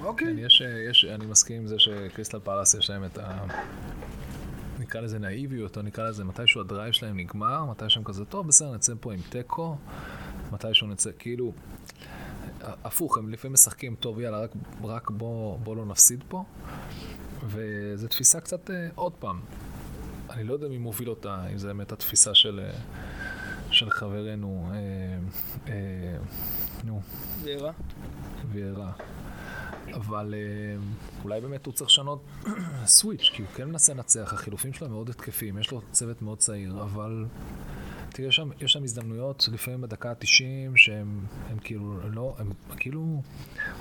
[0.03, 0.27] אוקיי.
[0.27, 3.45] כן, יש, יש, אני מסכים עם זה שקריסטל פלאס יש להם את ה...
[4.79, 8.47] נקרא לזה נאיביות, או נקרא לזה מתישהו ה drive שלהם נגמר, מתי שהם כזה, טוב,
[8.47, 9.75] בסדר, נצא פה עם תיקו,
[10.51, 11.53] מתישהו נצא, כאילו,
[12.61, 14.51] הפוך, הם לפעמים משחקים, טוב, יאללה, רק,
[14.83, 16.43] רק בוא, בוא לא נפסיד פה,
[17.45, 19.39] וזו תפיסה קצת, אה, עוד פעם,
[20.33, 22.79] אני לא יודע מי מוביל אותה, אם זה באמת התפיסה של, אה,
[23.71, 24.77] של חברנו, אה,
[25.67, 26.17] אה,
[26.83, 27.01] נו.
[27.41, 27.71] וירה.
[28.51, 28.91] וירה.
[29.93, 30.83] אבל אה,
[31.23, 32.23] אולי באמת הוא צריך לשנות
[32.85, 36.81] סוויץ', כי הוא כן מנסה לנצח, החילופים שלו מאוד התקפיים, יש לו צוות מאוד צעיר,
[36.81, 37.25] אבל
[38.13, 40.25] תראה, יש שם, יש שם הזדמנויות, לפעמים בדקה ה-90,
[40.75, 43.21] שהם הם כאילו לא, הם כאילו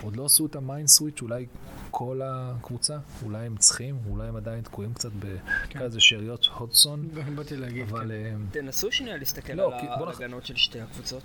[0.02, 1.46] עוד לא עשו את ה mind switch, אולי
[1.90, 6.00] כל הקבוצה, אולי הם צריכים, אולי הם עדיין תקועים קצת בכזה כן.
[6.00, 7.08] שאריות הודג'סון.
[7.36, 8.08] באתי להגיד, אבל...
[8.08, 8.12] כן.
[8.12, 11.22] אה, תנסו שנייה להסתכל לא, על ההגנות של שתי הקבוצות.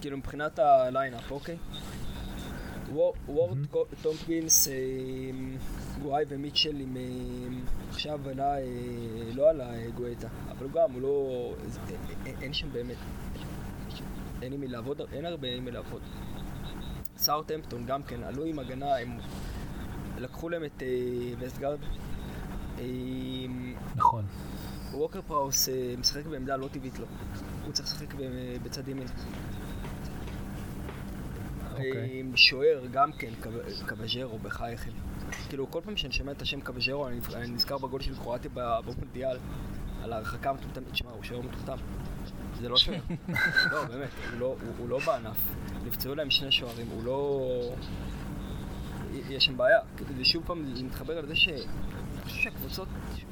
[0.00, 1.56] כאילו מבחינת ה lineup, אוקיי?
[2.92, 3.58] וורד,
[4.02, 4.68] תומקינס,
[6.02, 6.96] גואי ומיטשל עם...
[7.88, 8.64] עכשיו עלה, אה,
[9.34, 11.54] לא עלה גואטה, אבל גם הוא לא...
[12.42, 12.96] אין שם באמת...
[14.42, 16.00] אין עם מי לעבוד, אין הרבה עם מי לעבוד.
[17.16, 19.18] סאוטהמפטון גם כן, עלו עם הגנה, הם
[20.18, 20.82] לקחו להם את
[21.38, 21.78] וסטגרד.
[22.78, 22.84] אה,
[23.96, 24.24] נכון.
[24.92, 25.68] ווקר פראוס
[25.98, 27.06] משחק בעמדה לא טבעית לו.
[27.64, 28.14] הוא צריך לשחק
[28.62, 29.06] בצד ימין.
[31.76, 32.20] אוקיי.
[32.20, 33.30] עם שוער גם כן,
[33.86, 34.90] קבז'רו, בחייכם.
[35.48, 39.38] כאילו, כל פעם שאני שומע את השם קבז'רו, אני, אני נזכר בגול של קרואטיה במונדיאל,
[40.02, 40.92] על ההרחקה המטומטמת.
[40.92, 41.76] תשמע, הוא שוער מטומטם.
[42.60, 43.00] זה לא שוער.
[43.72, 45.36] לא, באמת, הוא לא, הוא, הוא לא בענף.
[45.86, 47.70] נפצעו להם שני שוערים, הוא לא...
[49.28, 49.78] יש שם בעיה.
[50.16, 51.48] זה שוב פעם מתחבר לזה ש...
[51.48, 52.88] אני חושב שהקבוצות,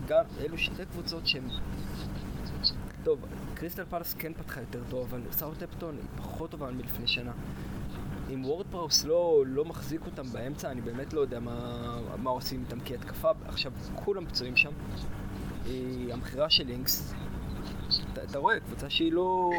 [0.08, 1.48] גם אלו שתי קבוצות שהן...
[3.04, 3.20] טוב,
[3.54, 7.32] קריסטל פלס כן פתחה יותר טוב, אבל סאוטהפטון היא פחות טובה מלפני שנה.
[8.34, 12.78] אם וורדפראוס לא, לא מחזיק אותם באמצע, אני באמת לא יודע מה, מה עושים איתם
[12.84, 13.30] כהתקפה.
[13.46, 14.70] עכשיו, כולם פצועים שם.
[15.66, 15.72] אה,
[16.12, 17.14] המכירה של לינקס,
[18.12, 19.50] אתה, אתה רואה, קבוצה שהיא לא,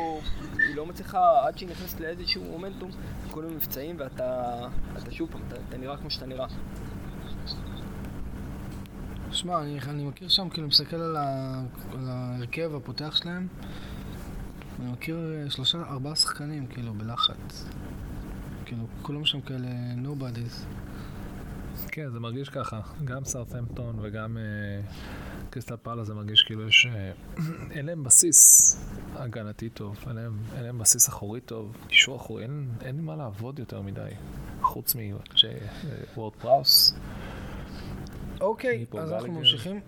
[0.75, 2.91] לא מצליחה, עד שהיא נכנסת לאיזשהו מומנטום,
[3.31, 4.59] כולם מבצעים ואתה
[4.97, 6.47] אתה שוב פעם, אתה, אתה נראה כמו שאתה נראה.
[9.31, 11.61] שמע, אני, אני מכיר שם, כאילו, מסתכל על, ה,
[11.93, 13.47] על ההרכב הפותח שלהם,
[14.79, 17.65] אני מכיר אה, שלושה, ארבעה שחקנים, כאילו, בלחץ.
[18.65, 19.67] כאילו, כולם שם כאלה
[20.03, 20.65] nobodies.
[21.87, 22.81] כן, זה מרגיש ככה.
[23.03, 26.87] גם סארטהמפטון וגם uh, קריסטל פאלה זה מרגיש כאילו יש...
[26.87, 27.41] Uh,
[27.75, 28.79] אין להם בסיס
[29.15, 32.45] הגנתי טוב, אין להם, אין להם בסיס אחורי טוב, קישור אחורי,
[32.81, 34.09] אין, מה לעבוד יותר מדי,
[34.61, 36.95] חוץ מוורד פראוס.
[38.41, 39.79] אוקיי, אז אנחנו ממשיכים.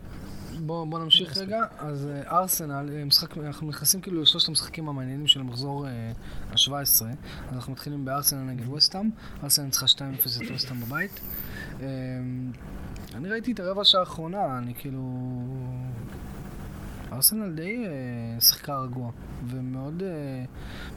[0.59, 1.63] בואו בוא נמשיך רגע.
[1.77, 6.71] אז אה, ארסנל, אה, משחק, אנחנו נכנסים כאילו לשלושת המשחקים המעניינים של המחזור ה-17.
[6.71, 7.05] אז
[7.51, 9.09] אנחנו מתחילים בארסנל נגד וסטאם.
[9.43, 11.19] ארסנל ניצחה 2-0 את וסטאם בבית.
[11.81, 11.87] אה,
[13.15, 15.01] אני ראיתי את הרבע שעה האחרונה, אני כאילו...
[17.11, 17.85] ארסנל די
[18.39, 19.11] שיחקה רגוע,
[19.47, 20.03] ומאוד...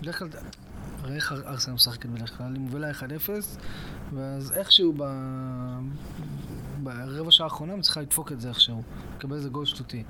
[0.03, 0.29] בדרך כלל...
[1.03, 2.55] הרי איך ארסנל משחקת בדרך כלל?
[2.55, 3.03] היא מובילה 1-0,
[4.15, 5.03] ואז איכשהו ב...
[6.85, 8.83] ברבע שעה האחרונה הם צריכה לדפוק את זה איכשהו,
[9.17, 10.05] לקבל איזה גול שטותי.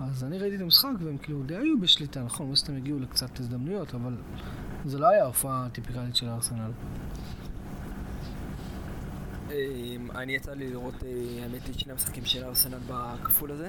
[0.00, 3.94] אז אני ראיתי את המשחק והם כאילו די היו בשליטה, נכון, וסטם הגיעו לקצת הזדמנויות,
[3.94, 4.16] אבל
[4.84, 6.70] זה לא היה ההופעה הטיפיקלית של הארסנל.
[9.50, 13.68] אמ, אני יצא לי לראות, אה, האמת היא, שני המשחקים של הארסנל בכפול הזה.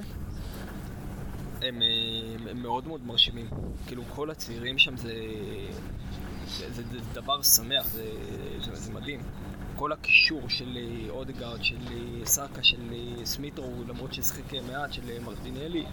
[1.62, 3.48] הם, אה, הם מאוד מאוד מרשימים.
[3.88, 5.14] כאילו, כל הצעירים שם זה,
[6.48, 8.06] זה, זה, זה דבר שמח, זה,
[8.66, 9.20] זה, זה מדהים.
[9.84, 15.20] כל הקישור של אה, אודגרד, של אה, סאקה, של אה, סמיטרו, למרות ששיחק מעט, של
[15.20, 15.86] מרטינלי,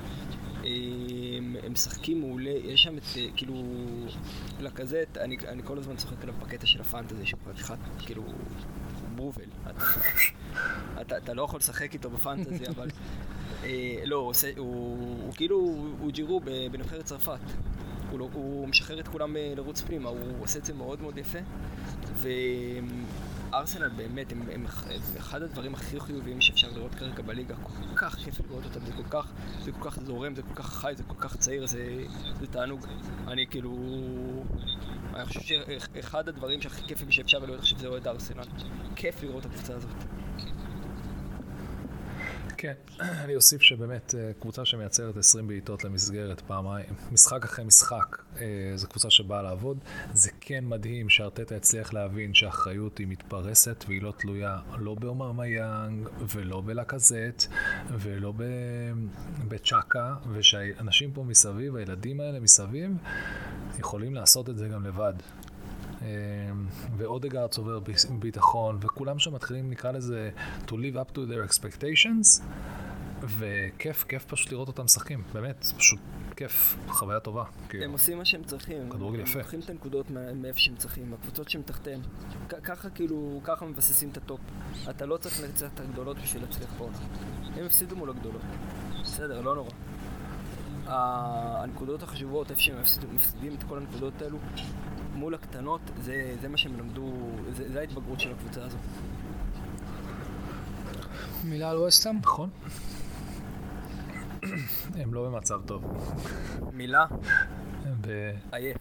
[1.62, 3.02] הם משחקים מעולה, יש שם את,
[3.36, 3.62] כאילו,
[4.60, 8.22] לקזט, אני, אני כל הזמן צוחק עליו בקטע של הפנטזי, שהוא חתיכת, כאילו,
[9.14, 9.42] ברובל.
[9.62, 9.84] אתה,
[11.00, 12.88] אתה, אתה לא יכול לשחק איתו בפנטזי, אבל...
[13.64, 15.56] אה, לא, הוא, עושה, הוא, הוא כאילו,
[16.00, 16.40] הוא ג'ירו
[16.72, 17.40] בנבחרת צרפת.
[18.10, 21.38] הוא, לא, הוא משחרר את כולם לרוץ פנימה, הוא עושה את זה מאוד מאוד יפה.
[23.54, 24.66] ארסנל באמת, הם, הם, הם
[25.18, 27.54] אחד הדברים הכי חיוביים שאפשר לראות כרגע בליגה.
[27.56, 30.72] כל כך כיף לראות אותם, זה כל כך, זה כל כך זורם, זה כל כך
[30.72, 32.04] חי, זה כל כך צעיר, זה,
[32.40, 32.86] זה תענוג.
[33.28, 33.76] אני כאילו...
[35.14, 38.44] אני חושב שאחד הדברים שהכי כיפים שאפשר לראות עכשיו זה אוהד ארסנל.
[38.96, 40.19] כיף לראות את הקבוצה הזאת.
[42.60, 42.72] כן,
[43.24, 48.88] אני אוסיף שבאמת אה, קבוצה שמייצרת 20 בעיטות למסגרת פעמיים, משחק אחרי משחק, אה, זו
[48.88, 49.78] קבוצה שבאה לעבוד.
[50.12, 56.08] זה כן מדהים שארטטה הצליח להבין שהאחריות היא מתפרסת והיא לא תלויה לא באומר מיאנג
[56.28, 57.46] ולא בלקזט
[57.90, 58.32] ולא
[59.48, 62.90] בצ'אקה, ושהאנשים פה מסביב, הילדים האלה מסביב,
[63.78, 65.14] יכולים לעשות את זה גם לבד.
[66.02, 66.06] אמ,
[66.96, 67.80] ואודגרד צובר
[68.18, 70.30] ביטחון, וכולם שם מתחילים, נקרא לזה,
[70.66, 72.42] to live up to their expectations,
[73.22, 75.98] וכיף, כיף פשוט לראות אותם משחקים, באמת, פשוט
[76.36, 77.44] כיף, חוויה טובה.
[77.68, 77.84] כאילו.
[77.84, 78.90] הם עושים מה שהם צריכים.
[78.90, 79.32] כדורגל יפה.
[79.32, 82.00] הם לוקחים את הנקודות מאיפה שהם צריכים, הקבוצות שהם תחתיהם.
[82.48, 84.40] ככה כאילו, ככה מבססים את ה top.
[84.90, 86.88] אתה לא צריך לנצח את הגדולות בשביל להצליח פה.
[87.56, 88.42] הם הפסידו מול הגדולות.
[89.02, 89.70] בסדר, לא נורא.
[90.86, 92.76] הנקודות החשובות, איפה שהם
[93.14, 94.38] מפסידים את כל הנקודות האלו,
[95.20, 97.12] מול הקטנות, זה, זה מה שהם למדו,
[97.56, 98.80] זה, זה ההתבגרות של הקבוצה הזאת.
[101.44, 102.16] מילה על ווסטהאם?
[102.22, 102.50] נכון.
[105.00, 106.12] הם לא במצב טוב.
[106.72, 107.06] מילה?
[108.00, 108.30] ב...
[108.52, 108.76] עייף.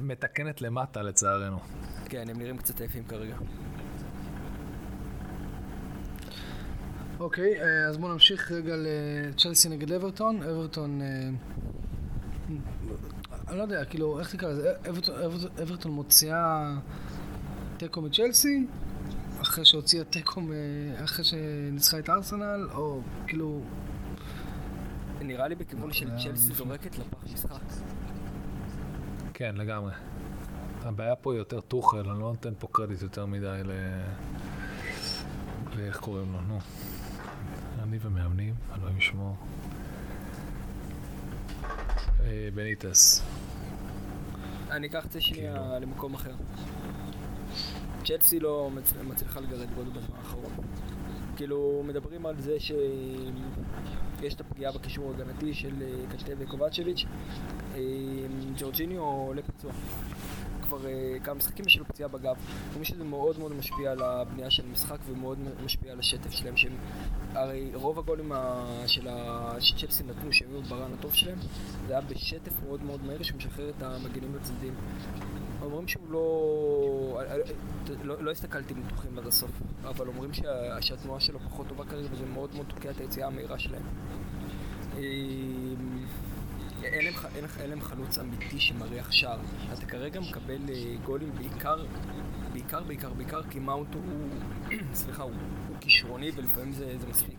[0.00, 1.58] מתקנת למטה לצערנו.
[2.04, 3.36] כן, הם נראים קצת עייפים כרגע.
[7.20, 10.42] אוקיי, אה, אז בואו נמשיך רגע לצ'לסי נגד אברטון.
[10.42, 11.06] אברטון אה,
[13.48, 14.72] אני לא יודע, כאילו, איך תקרא לזה?
[15.62, 16.74] אברטון מוציאה
[17.76, 18.66] תיקו מצ'לסי,
[19.40, 20.42] אחרי שהוציאה תיקו,
[21.04, 23.60] אחרי שניצחה את ארסנל, או כאילו...
[25.20, 27.60] נראה לי בכיוון של צ'לסי זורקת לפח משחק.
[29.34, 29.92] כן, לגמרי.
[30.82, 33.70] הבעיה פה היא יותר טוחל, אני לא נותן פה קרדיט יותר מדי ל...
[35.76, 36.58] לאיך קוראים לו, נו.
[37.82, 39.36] אני ומאמנים, אלוהים ישמור.
[42.20, 43.22] אה, בניטס.
[44.70, 45.80] אני אקח את זה שנייה כאילו.
[45.80, 46.34] למקום אחר.
[48.04, 48.70] צ'לסי לא
[49.04, 50.52] מצליחה לגרד גול בזמן האחרון.
[51.36, 57.04] כאילו, מדברים על זה שיש את הפגיעה בקישור ההגנתי של אה, קשטה וקובצ'ביץ'.
[57.74, 57.80] אה,
[58.56, 59.72] ג'ורג'יניו עולה פצוע.
[60.68, 62.36] כבר אה, כמה משחקים, יש לו פציעה בגב.
[62.66, 66.72] אומרים שזה מאוד מאוד משפיע על הבנייה של המשחק ומאוד משפיע על השטף שלהם, שהם...
[67.34, 69.08] הרי רוב הגולים ה- של
[69.60, 71.38] שצ'לסי נתנו, שהם היו ברן הטוב שלהם,
[71.86, 74.74] זה היה בשטף מאוד מאוד מהיר שמשחרר את המגנים לצדדים.
[75.62, 77.22] אומרים שהוא לא...
[78.02, 79.50] לא, לא הסתכלתי ניתוחים עד הסוף,
[79.84, 83.58] אבל אומרים שה, שהתנועה שלו פחות טובה כרגע וזה מאוד מאוד תוקע את היציאה המהירה
[83.58, 83.82] שלהם.
[86.92, 89.38] אין להם, חלוץ אמיתי שמריח שער.
[89.72, 91.84] אתה כרגע מקבל אה, גולים בעיקר,
[92.52, 94.02] בעיקר, בעיקר, בעיקר כי מאונט הוא,
[94.94, 95.32] סליחה, הוא,
[95.80, 97.38] כישרוני ולפעמים זה, מספיק.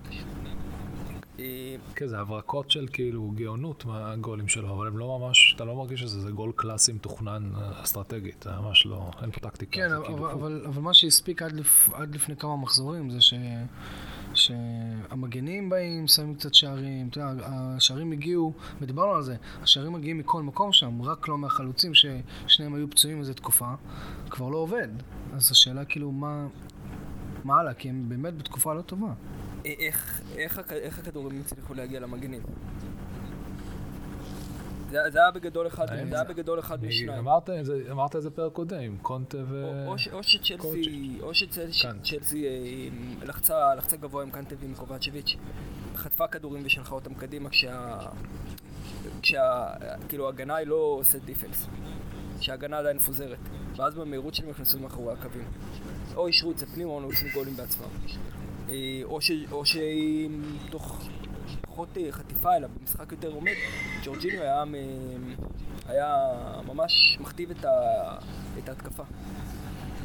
[1.39, 5.75] אה, כן, זה הברקות של כאילו גאונות מהגולים שלו, אבל הם לא ממש, אתה לא
[5.75, 9.71] מרגיש שזה זה גול קלאסי מתוכנן אה, אסטרטגית, זה ממש לא, אין פה טקטיקה.
[9.71, 13.33] כן, אבל, כאילו- אבל, אבל מה שהספיק עד, לפ, עד לפני כמה מחזורים זה ש,
[14.47, 20.43] שהמגנים באים, שמים קצת שערים, אתה יודע, השערים הגיעו, ודיברנו על זה, השערים מגיעים מכל
[20.43, 23.73] מקום שם, רק לא מהחלוצים ששניהם היו פצועים איזה תקופה,
[24.29, 24.87] כבר לא עובד.
[25.33, 26.47] אז השאלה כאילו, מה,
[27.43, 27.73] מה הלאה?
[27.73, 29.13] כי הם באמת בתקופה לא טובה.
[29.65, 32.41] אה, איך, איך, איך הכדורים הצליחו להגיע למגנים?
[34.91, 37.19] זה, זה היה בגדול אחד, זה היה בגדול אחד משניים.
[37.19, 39.85] אמרת את זה- פרק קודם, עם קונטה ו...
[39.87, 45.35] או, שצ'לסי, אה, לחצה, גבוה עם קנטה ועם קובצ'ביץ',
[45.95, 47.99] חטפה כדורים ושלחה אותם קדימה כשה...
[49.21, 49.67] כשה...
[50.09, 51.67] כאילו ההגנה היא לא סט דיפנס,
[52.41, 53.37] שההגנה עדיין מפוזרת,
[53.75, 55.45] ואז במהירות שלהם נכנסו מאחורי הקווים.
[56.15, 57.85] או אישרו את זה פנימה או נוצרו גולים בעצמם.
[58.69, 59.31] אה, או, ש...
[59.51, 61.07] או שתוך
[61.77, 63.51] פחות אה, חטיפה אלא במשחק יותר עומד,
[64.03, 64.73] ג'ורג'יניו היה, מ...
[65.87, 66.15] היה
[66.67, 67.71] ממש מכתיב את, ה...
[68.57, 69.03] את ההתקפה.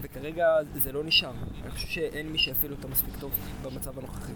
[0.02, 1.32] וכרגע זה לא נשאר.
[1.62, 4.32] אני חושב שאין מי שיפעיל אותה מספיק טוב במצב הנוכחי.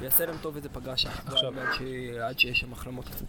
[0.00, 1.12] ויעשה להם טוב איזה פגרה עכשיו-
[1.60, 1.82] עד, ש...
[2.20, 3.24] עד שיש שם החלמות קצת.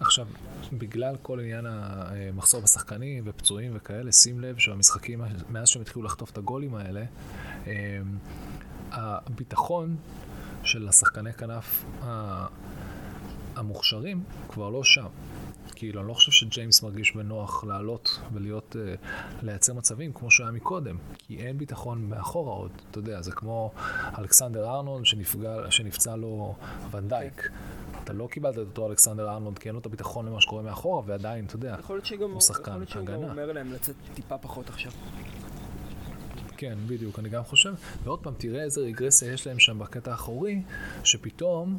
[0.00, 0.26] עכשיו,
[0.72, 6.38] בגלל כל עניין המחסור בשחקנים ופצועים וכאלה, שים לב שהמשחקים, מאז שהם התחילו לחטוף את
[6.38, 7.04] הגולים האלה,
[7.66, 7.72] אה,
[8.92, 9.96] הביטחון
[10.66, 11.84] של השחקני כנף
[13.56, 15.06] המוכשרים כבר לא שם.
[15.74, 18.94] כאילו, אני לא חושב שג'יימס מרגיש בנוח לעלות ולהיות, אה,
[19.42, 23.72] לייצר מצבים כמו שהיה מקודם, כי אין ביטחון מאחורה עוד, אתה יודע, זה כמו
[24.18, 26.54] אלכסנדר ארנולד שנפגע, שנפצע לו
[26.90, 27.50] ונדייק.
[28.04, 31.02] אתה לא קיבלת את אותו אלכסנדר ארנולד כי אין לו את הביטחון למה שקורה מאחורה,
[31.06, 31.76] ועדיין, אתה יודע,
[32.32, 33.30] הוא שחקן יכול להיות שהוא גם הגנה.
[33.30, 34.92] אומר להם לצאת טיפה פחות עכשיו.
[36.56, 37.74] כן, בדיוק, אני גם חושב.
[38.04, 40.62] ועוד פעם, תראה איזה רגרסיה יש להם שם בקטע האחורי,
[41.04, 41.78] שפתאום,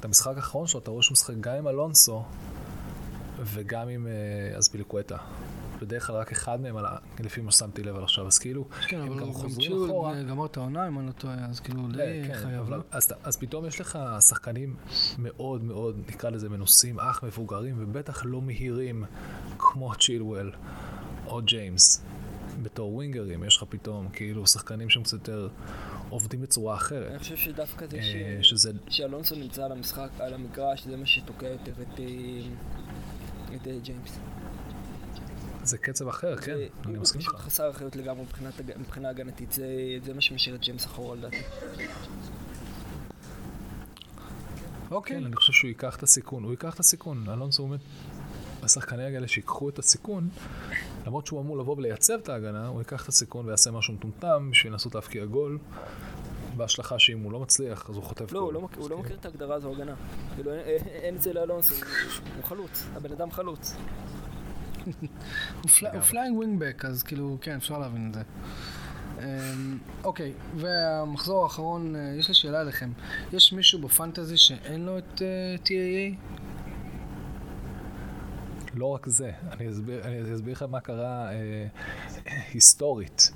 [0.00, 2.24] את המשחק האחרון שלו, אתה רואה שהוא משחק גם עם אלונסו
[3.44, 5.16] וגם עם אה, אספיליקווטה.
[5.80, 6.76] בדרך כלל רק אחד מהם,
[7.20, 10.22] לפי מה ששמתי לב על עכשיו, אז כאילו, כן, הם אבל גם חוזרים אחורה.
[10.22, 12.60] גמר את העונה, אם אני לא טועה, אז כאילו די כן, חייב.
[12.60, 12.82] אבל, לא?
[12.90, 14.76] אז, אז פתאום יש לך שחקנים
[15.18, 19.04] מאוד מאוד, נקרא לזה מנוסים, אך מבוגרים, ובטח לא מהירים
[19.58, 20.50] כמו צ'ילואל
[21.26, 22.04] או ג'יימס.
[22.62, 25.48] בתור ווינגרים, יש לך פתאום כאילו שחקנים שהם קצת יותר
[26.08, 27.10] עובדים בצורה אחרת.
[27.10, 28.02] אני חושב שדווקא זה אה,
[28.42, 28.50] ש...
[28.50, 32.06] שזה, שאלונסו נמצא על המשחק, על המגרש, זה מה שתוקע יותר את, אה,
[33.56, 34.18] את אה, ג'יימס.
[35.62, 37.30] זה קצב אחר, כן, אני הוא מסכים איתך.
[37.30, 39.66] חסר אחריות לגמרי מבחינת, מבחינה הגנתית, זה,
[40.04, 41.42] זה מה שמשאיר את ג'יימס אחורה לדעתי.
[44.90, 45.16] אוקיי.
[45.16, 47.24] כן, אני חושב שהוא ייקח את הסיכון, הוא ייקח את הסיכון.
[47.28, 47.80] אלונסו באמת,
[48.64, 50.28] השחקנים האלה שיקחו את הסיכון,
[51.06, 54.72] למרות שהוא אמור לבוא ולייצב את ההגנה, הוא ייקח את הסיכון ויעשה משהו מטומטם בשביל
[54.72, 55.58] לנסות להבקיע גול.
[56.56, 58.40] בהשלכה שאם הוא לא מצליח, אז הוא חוטף לא.
[58.40, 59.94] הוא לא, הוא לא אז מכיר את ההגדרה הזו הגנה.
[60.34, 63.74] כאילו, אין, את זה לאלונסו, הוא- חלוץ, הבן אדם חלוץ.
[65.62, 68.22] הוא flying wingback, אז כאילו, כן, אפשר להבין את זה.
[69.18, 72.90] אמ, אוקיי, והמחזור האחרון, אה, יש לי שאלה אליכם.
[73.32, 75.26] יש מישהו ב fantasy שאין לו את אה,
[75.64, 76.16] TAA?
[78.74, 81.66] לא רק זה, אני אסביר, אני אסביר לך מה קרה אה,
[82.52, 83.32] היסטורית.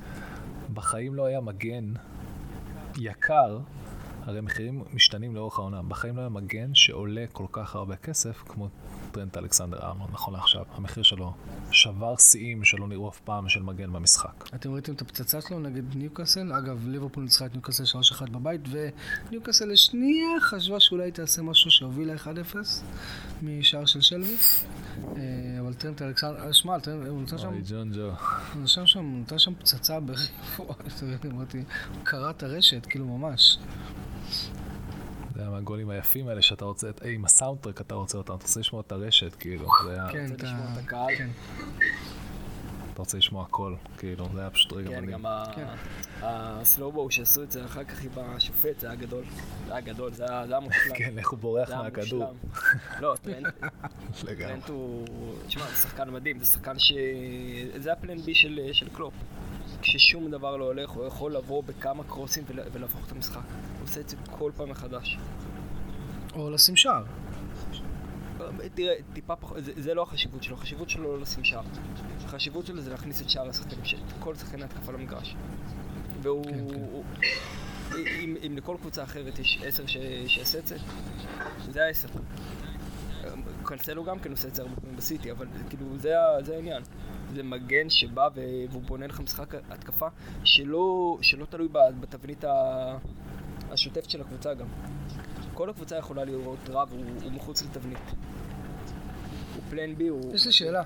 [0.74, 1.92] בחיים לא היה מגן
[2.98, 3.58] יקר,
[4.22, 8.68] הרי מחירים משתנים לאורך העונה, בחיים לא היה מגן שעולה כל כך הרבה כסף כמו
[9.12, 10.64] טרנט אלכסנדר ארנון, נכון לעכשיו.
[10.74, 11.32] המחיר שלו
[11.70, 14.44] שבר שיאים שלא נראו אף פעם של מגן במשחק.
[14.54, 16.52] אתם ראיתם את הפצצה שלו נגד ניוקאסל?
[16.52, 17.84] אגב, ליברפול ניצחה את ניוקאסל
[18.22, 22.56] 3-1 בבית, וניוקאסל לשנייה חשבה שאולי תעשה משהו שהובילה 1-0
[23.42, 24.36] משער של שלוי.
[25.16, 25.22] אה,
[25.60, 28.00] אבל טרנט אלכסנדר, שמע, טרנט- הוא נתן שם אוי, ג'ון ג'ו.
[28.00, 28.12] הוא
[28.62, 30.10] נתן שם, הוא נתן שם פצצה ב...
[30.58, 30.74] וואי,
[31.32, 31.64] אמרתי, הוא
[32.04, 33.58] קרע את הרשת, כאילו ממש.
[35.34, 38.42] זה היה מהגולים היפים האלה שאתה רוצה, אה, עם ה soundtrack אתה רוצה אותם, אתה
[38.44, 39.68] רוצה לשמוע את הרשת, כאילו.
[39.84, 40.08] זה היה...
[40.12, 40.44] כן, רוצה אתה...
[40.44, 41.08] לשמוע את הקהל?
[42.94, 45.10] אתה רוצה לשמוע הכל, כאילו, זה היה פשוט רגע כן, מדהים.
[45.10, 45.24] גם
[45.54, 45.66] כן.
[46.22, 49.24] ה slow-mo שעשו את זה אחר כך עם השופט, זה היה גדול.
[49.66, 50.94] זה היה גדול, זה היה מושלם.
[50.98, 52.34] כן, איך הוא בורח מהכדור.
[53.00, 53.54] לא, טרנט.
[54.38, 55.06] טרנט הוא...
[55.46, 56.92] תשמע, זה שחקן מדהים, זה שחקן ש...
[57.76, 59.14] זה ה plan B של, קלופ.
[59.82, 63.36] כששום דבר לא הולך, הוא יכול לבוא בכמה קרוסים ול- ולהפוך את המשחק.
[63.36, 65.18] הוא עושה את זה כל פעם מחדש.
[66.34, 67.02] או לשים שער.
[68.74, 71.62] תראה, טיפה פחות, זה, זה לא החשיבות שלו, החשיבות שלו לא לשים שער.
[72.24, 75.36] החשיבות שלו זה להכניס את שאר השחקנים, ש- כל שחקני התקפה למגרש.
[76.22, 76.44] והוא...
[76.44, 76.74] כן, כן.
[76.90, 77.04] הוא-
[78.20, 79.84] אם, אם לכל קבוצה אחרת יש עשר
[80.26, 80.76] שיעשה את זה,
[81.70, 82.08] זה העשר.
[83.64, 86.82] קנסלו גם כן עושה את זה הרבה פעמים בסיטי, אבל כאילו זה, זה העניין.
[87.34, 90.06] זה מגן שבא והוא בונה לך משחק התקפה
[90.44, 91.68] שלא, שלא תלוי
[92.00, 92.44] בתבנית
[93.70, 94.66] השוטפת של הקבוצה גם.
[95.54, 97.98] כל הקבוצה יכולה לראות והוא הוא מחוץ לתבנית.
[99.54, 100.34] הוא פלן בי, הוא...
[100.34, 100.82] יש לי שאלה.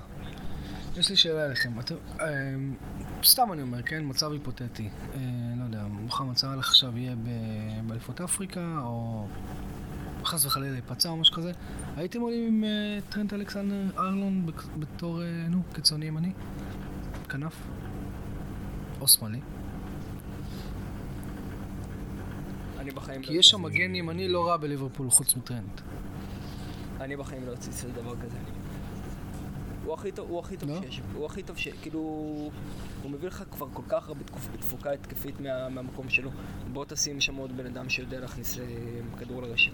[0.97, 1.71] יש לי שאלה אליכם.
[2.19, 2.25] אה,
[3.23, 4.01] סתם אני אומר, כן?
[4.05, 4.89] מצב היפותטי.
[5.15, 5.19] אה,
[5.59, 7.15] לא יודע, מוחמד סאלח עכשיו יהיה
[7.87, 9.27] באליפות אפריקה, או
[10.23, 11.51] חס וחלילה ייפצע או משהו כזה.
[11.97, 14.45] הייתם עולים עם אה, טרנט אלכסנדר ארלון
[14.79, 16.31] בתור, אה, נו, קיצוני ימני?
[17.29, 17.55] כנף?
[19.01, 19.39] או שמאלי?
[22.79, 23.39] אני בחיים כי לא...
[23.39, 25.81] יש שם מגן ימני לא רע בליברפול חוץ מטרנט.
[26.99, 28.37] אני בחיים לא אציץ על דבר כזה.
[29.85, 30.81] הוא הכי טוב, הוא הכי טוב לא?
[30.81, 31.67] שיש, הוא הכי טוב ש...
[31.81, 31.99] כאילו...
[33.03, 34.23] הוא מביא לך כבר כל כך הרבה
[34.59, 36.29] תפוקה התקפית מה, מהמקום שלו.
[36.73, 38.65] בוא תשים שם עוד בן אדם שיודע להכניס אה,
[39.19, 39.71] כדור לרשת.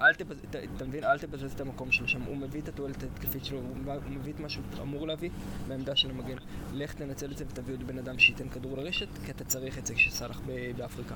[0.00, 0.36] אל תבז...
[0.50, 1.04] ת- אתה מבין?
[1.04, 2.22] אל תבזז את המקום שלו שם.
[2.22, 3.76] הוא מביא את התועלת ההתקפית שלו, הוא
[4.10, 5.30] מביא- את מה שהוא אמור להביא
[5.68, 6.36] מהעמדה של המגן.
[6.72, 9.86] לך תנצל את זה ותביא עוד בן אדם שייתן כדור לרשת, כי אתה צריך את
[9.86, 11.14] זה כשסאלח ב- באפריקה.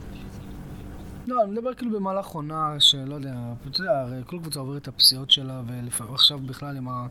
[1.33, 3.35] לא, אני מדבר כאילו במהלך עונה שלא יודע,
[3.71, 5.63] אתה יודע, הרי כל קבוצה עוברת את הפציעות שלה,
[6.11, 7.07] ועכשיו בכלל עם, ה,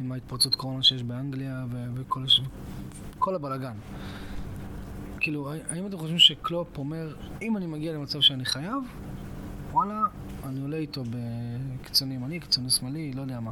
[0.00, 2.40] עם ההתפרצות קורונה שיש באנגליה ו, וכל הש...
[3.18, 3.72] כל הבלאגן.
[5.20, 8.82] כאילו, האם אתם חושבים שקלופ אומר, אם אני מגיע למצב שאני חייב,
[9.72, 10.00] וואלה,
[10.44, 13.50] אני עולה איתו בקיצוני ימני, קיצוני שמאלי, לא יודע מה.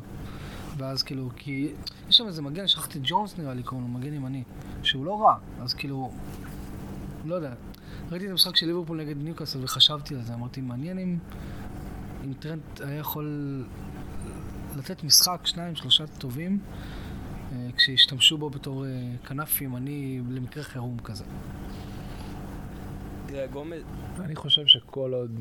[0.77, 1.73] ואז כאילו, כי
[2.09, 4.43] יש שם איזה מגן, שכחתי ג'ונס נראה לי קוראים לו, מגן ימני,
[4.83, 6.13] שהוא לא רע, אז כאילו,
[7.25, 7.55] לא יודע.
[8.11, 11.19] ראיתי את המשחק של ליברפול נגד ניוקאסל וחשבתי על זה, אמרתי, מעניין אם,
[12.25, 13.65] אם טרנט היה יכול
[14.77, 16.59] לתת משחק, שניים, שלושה טובים,
[17.53, 18.91] אה, כשהשתמשו בו בתור אה,
[19.27, 21.25] כנף ימני למקרה חירום כזה.
[23.27, 23.83] תראה, גומז...
[24.21, 25.41] אני חושב שכל עוד...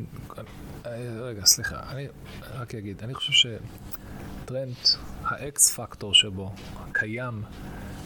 [1.21, 2.07] רגע, סליחה, אני
[2.41, 3.49] רק אגיד, אני חושב
[4.45, 4.77] שטרנט,
[5.23, 6.51] ה X factor שבו,
[6.91, 7.43] קיים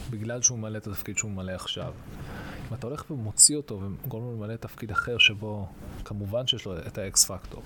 [0.09, 1.93] בגלל שהוא ממלא את התפקיד שהוא ממלא עכשיו.
[2.73, 5.67] אם אתה הולך ומוציא אותו וגורם לו למלא תפקיד אחר שבו,
[6.05, 7.61] כמובן שיש לו את ה X factor.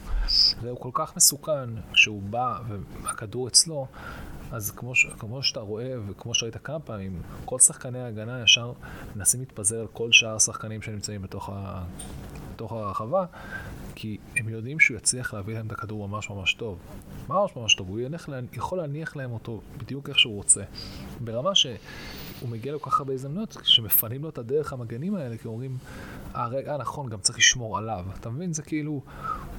[0.62, 2.60] והוא כל כך מסוכן כשהוא בא
[3.04, 3.88] והכדור אצלו,
[4.52, 8.74] אז כמו, ש, כמו שאתה רואה וכמו שראית כמה פעמים, כל שחקני ההגנה ישר
[9.16, 11.84] מנסים להתפזר על כל שאר השחקנים שנמצאים בתוך, ה,
[12.54, 13.26] בתוך הרחבה,
[14.00, 16.78] כי הם יודעים שהוא יצליח להביא להם את הכדור ממש ממש טוב.
[17.30, 20.64] ממש ממש טוב, הוא ילך, לה- יכול להניח להם אותו בדיוק איך שהוא רוצה.
[21.22, 21.78] ברמה שהוא
[22.50, 25.78] מגיע לו כל כך הרבה הזדמנויות, שמפנים לו את הדרך המגנים האלה, כי אומרים,
[26.36, 28.06] אה רגע, נכון, גם צריך לשמור עליו.
[28.20, 28.54] אתה מבין?
[28.54, 29.02] זה כאילו,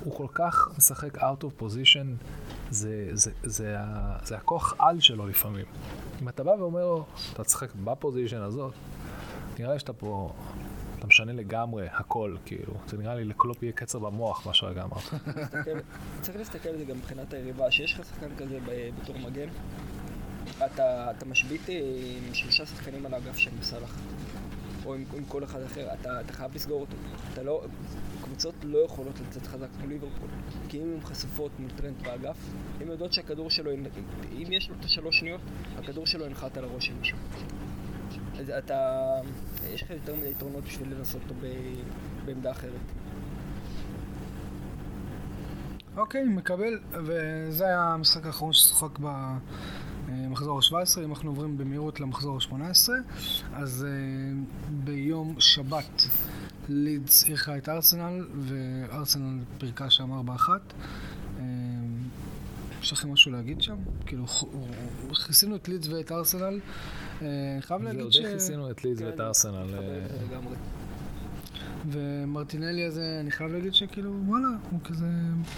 [0.05, 2.07] הוא כל כך משחק out of position,
[2.71, 5.67] זה, זה, זה, ה- זה הכוח על שלו לפעמים.
[6.23, 8.73] אם אתה בא ואומר לו, אתה תשחק ב position הזאת,
[9.59, 10.33] נראה לי שאתה פה,
[11.09, 12.75] משנה לגמרי הכל, כאילו.
[12.89, 15.23] זה נראה לי לקלופ יהיה קצר במוח, מה שהרגע אמרת.
[16.23, 18.59] צריך להסתכל על זה גם מבחינת היריבה, שיש לך שחקן כזה
[19.03, 19.49] בתור מגן,
[20.67, 21.75] אתה, אתה משבית אה,
[22.29, 23.99] עם שלושה שחקנים על האגף של סאלח,
[24.87, 26.97] או עם, עם כל אחד אחר, אתה, אתה חייב לסגור אותו.
[27.33, 27.65] אתה לא,
[28.23, 30.29] קבוצות לא יכולות לצאת חזק כמו ליברפול,
[30.69, 32.37] כי אם הן חשופות מול טרנד באגף,
[32.81, 33.71] הן יודעות שהכדור שלו,
[34.33, 35.41] אם יש לו את השלוש שניות,
[35.79, 37.19] הכדור שלו ינחת על הראש של מישהו.
[38.59, 39.15] אתה,
[39.71, 41.83] יש לך יותר מדי יתרונות בשביל לנסות אותו ב-
[42.25, 42.73] בעמדה אחרת.
[45.97, 52.89] אוקיי, מקבל, וזה היה המשחק האחרון ששוחק במחזור ה-17, אם אנחנו עוברים במהירות למחזור ה-18,
[53.55, 53.91] אז אה,
[54.85, 56.03] ביום שבת
[56.69, 60.51] לידס אירחה את ארסנל, וארסנל פירקה שם 4-1.
[62.83, 63.77] יש לכם משהו להגיד שם?
[64.07, 64.25] כאילו,
[65.27, 66.61] כיסינו את לידס ואת ארסנל.
[67.23, 67.27] אה,
[67.61, 69.75] חייב זהו, להגיד די כיסינו את לידס ואת כן, ארסנל.
[69.75, 70.57] אה, לגמרי.
[71.91, 75.07] ומרטינלי הזה, אני חייב להגיד שכאילו, וואלה, הוא כזה,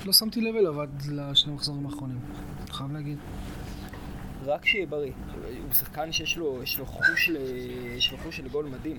[0.07, 2.19] לא שמתי לב אליו עד לשני המחזורים האחרונים.
[2.71, 3.19] חייב להגיד.
[4.45, 5.13] רק שיהיה בריא.
[5.63, 7.37] הוא שחקן שיש לו, יש לו חוש, ל...
[7.97, 8.97] יש לו חוש לגול מדהים.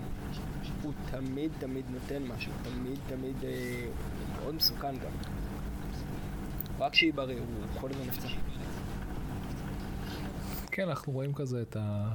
[0.82, 3.86] הוא תמיד תמיד נותן משהו, תמיד תמיד אה,
[4.42, 5.41] מאוד מסוכן גם.
[6.82, 8.28] רק שיהיה בריא, הוא כל הזמן נפצע.
[10.72, 12.10] כן, אנחנו רואים כזה את, ה...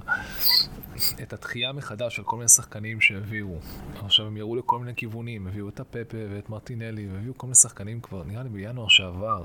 [1.23, 3.59] את התחייה מחדש של כל מיני שחקנים שהביאו.
[4.05, 8.01] עכשיו הם יראו לכל מיני כיוונים, הביאו את הפפה ואת מרטינלי, והביאו כל מיני שחקנים
[8.01, 9.45] כבר, נראה לי בינואר שעבר.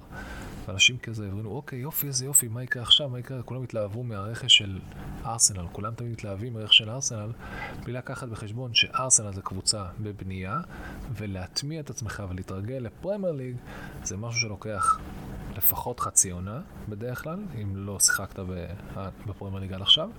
[0.66, 3.44] ואנשים כזה הבינו, אוקיי, יופי, איזה יופי, מה יקרה עכשיו, מה יקרה?
[3.44, 4.80] כולם התלהבו מהרכש של
[5.26, 7.32] ארסנל, כולם תמיד מתלהבים מהרכש של ארסנל,
[7.84, 10.62] בלי לקחת בחשבון שארסנל זה קבוצה בבנייה,
[11.14, 13.56] ולהטמיע את עצמך ולהתרגל לפרמייר ליג,
[14.04, 15.00] זה משהו שלוקח
[15.58, 18.40] לפחות חצי עונה, בדרך כלל, אם לא שיחקת
[19.28, 20.10] בפרמייר ליג עד עכשיו.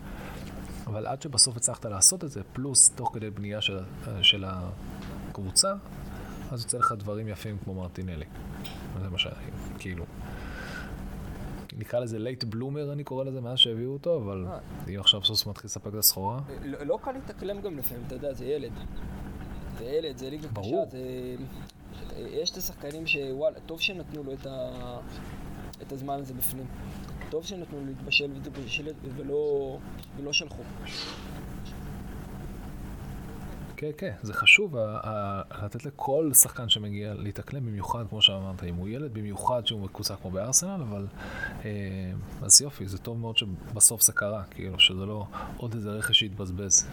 [0.87, 3.79] אבל עד שבסוף הצלחת לעשות את זה, פלוס תוך כדי בנייה של,
[4.23, 5.75] של הקבוצה,
[6.51, 8.25] אז יוצא לך דברים יפים כמו מרטינלי.
[9.03, 10.05] זה מה שכאילו...
[11.79, 14.59] נקרא לזה late bloomer, אני קורא לזה, מאז שהביאו אותו, אבל אה.
[14.95, 16.41] אם עכשיו סוס מתחיל לספק את הסחורה...
[16.65, 18.73] לא, לא קל להתאקלם גם לפעמים, אתה יודע, זה ילד.
[19.79, 21.37] זה ילד, זה ליגה קשה, זה...
[22.17, 24.99] יש את השחקנים שוואלה, טוב שנתנו לו את, ה...
[25.83, 26.67] את הזמן הזה בפנים.
[27.31, 28.31] טוב שנתנו לו להתבשל
[29.17, 29.79] ולא,
[30.17, 30.63] ולא שלחו.
[33.83, 34.77] כן, כן, זה חשוב
[35.63, 40.31] לתת לכל שחקן שמגיע להתאקלם במיוחד, כמו שאמרת, אם הוא ילד, במיוחד שהוא בקבוצה כמו
[40.31, 41.07] בארסנל, אבל
[41.65, 41.71] אה,
[42.43, 46.89] אז יופי, זה טוב מאוד שבסוף זה קרה, כאילו, שזה לא עוד איזה רכש שהתבזבז.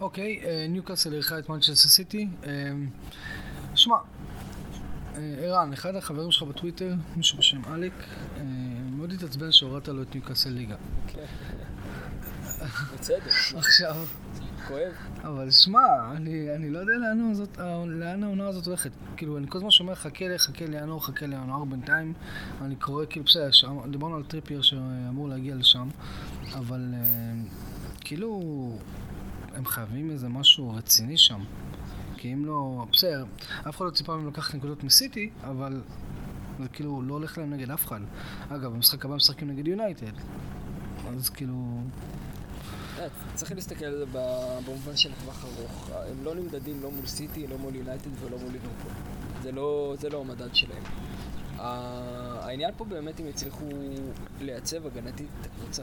[0.00, 2.28] אוקיי, אה, ניוקאסל אירחה את מנצ'סטר סיטי.
[3.76, 3.96] אה, שמע,
[5.16, 7.92] ערן, אחד החברים שלך בטוויטר, מישהו בשם עלק,
[8.90, 10.76] מאוד התעצבן שהורדת לו את ניוקאסל ליגה.
[11.06, 11.24] כן.
[12.94, 13.32] בצדק.
[13.56, 13.96] עכשיו...
[14.68, 14.92] כואב.
[15.22, 18.90] אבל שמע, אני, אני לא יודע לאן, הזאת, לאן העונה הזאת הולכת.
[19.16, 22.12] כאילו, אני כל הזמן שומע, חכה לי, חכה לי ינואר, חכה לי ינואר בינתיים.
[22.62, 23.50] אני קורא, כאילו, בסדר,
[23.90, 25.88] דיברנו על טריפייר שאמור להגיע לשם,
[26.54, 26.94] אבל
[28.00, 28.40] כאילו,
[29.54, 31.40] הם חייבים איזה משהו רציני שם.
[32.26, 33.24] כי אם לא, בסדר,
[33.68, 35.82] אף אחד לא ציפה מהם לקחת נקודות מסיטי, אבל
[36.62, 38.00] זה כאילו לא הולך להם נגד אף אחד.
[38.48, 40.12] אגב, במשחק הבא משחקים נגד יונייטד.
[41.16, 41.80] אז כאילו...
[43.34, 45.90] צריך להסתכל על זה במובן של טווח ארוך.
[46.10, 48.92] הם לא נמדדים לא מול סיטי, לא מול יונייטד ולא מול ליברפול.
[49.42, 50.82] זה לא, זה לא המדד שלהם.
[51.58, 53.68] העניין פה באמת אם יצליחו
[54.40, 55.82] לייצב הגנתית את הקבוצה.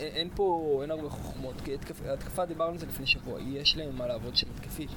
[0.00, 1.74] אין פה, אין הרבה חוכמות, כי
[2.12, 4.90] התקפה, דיברנו על זה לפני שבוע, יש להם מה לעבוד שם התקפית.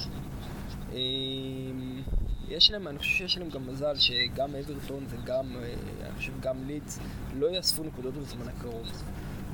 [0.93, 2.01] אמ,
[2.47, 6.67] יש להם, אני חושב שיש להם גם מזל שגם אברטון וגם, אה, אני חושב גם
[6.67, 6.99] לידס
[7.35, 8.87] לא יאספו נקודות בזמן הקרוב.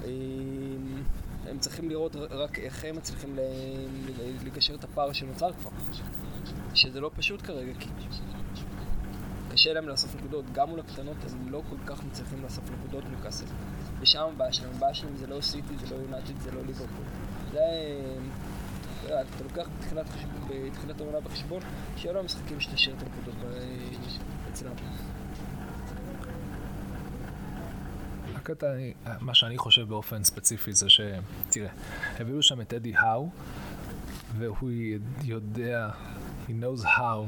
[0.06, 1.04] אמ,
[1.48, 3.40] הם צריכים לראות רק איך הם מצליחים
[4.46, 5.70] לגשר את הפער שנוצר כבר.
[6.74, 7.90] שזה לא פשוט כרגע, כי
[9.52, 10.46] קשה להם לאסוף נקודות.
[10.54, 13.46] גם מול הקטנות הם לא כל כך מצליחים לאסוף נקודות מקאסל.
[14.02, 14.72] ושם הבעיה שלהם.
[14.76, 17.06] הבעיה שלהם זה לא סיטי, זה לא יונטד, זה לא ליברפול.
[17.52, 17.62] זה...
[19.06, 20.06] אתה לוקח בתחילת,
[20.50, 21.62] בתחילת העונה בחשבון,
[21.96, 23.36] שאלה המשחקים שתשאיר את הנקודות
[24.52, 24.72] אצלם.
[28.36, 28.68] הקטע,
[29.20, 31.02] מה שאני חושב באופן ספציפי זה ש...
[31.50, 31.70] תראה,
[32.20, 33.30] הביאו שם את אדי האו,
[34.38, 34.70] והוא
[35.24, 35.90] יודע,
[36.48, 37.20] he knows how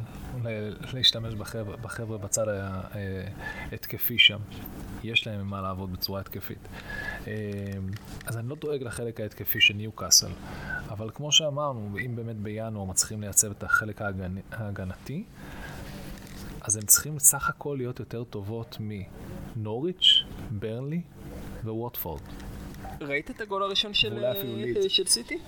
[0.93, 2.45] להשתמש בחבר'ה, בחבר'ה בצד
[3.71, 4.39] ההתקפי שם.
[5.03, 6.67] יש להם מה לעבוד בצורה התקפית.
[8.25, 10.31] אז אני לא דואג לחלק ההתקפי של ניו קאסל,
[10.89, 14.35] אבל כמו שאמרנו, אם באמת בינואר מצליחים לייצב את החלק ההגנ...
[14.51, 15.23] ההגנתי,
[16.61, 21.01] אז הם צריכים סך הכל להיות יותר טובות מנוריץ', ברנלי
[21.63, 22.21] וווטפורד.
[23.01, 25.39] ראית את הגול הראשון של, אה, של סיטי?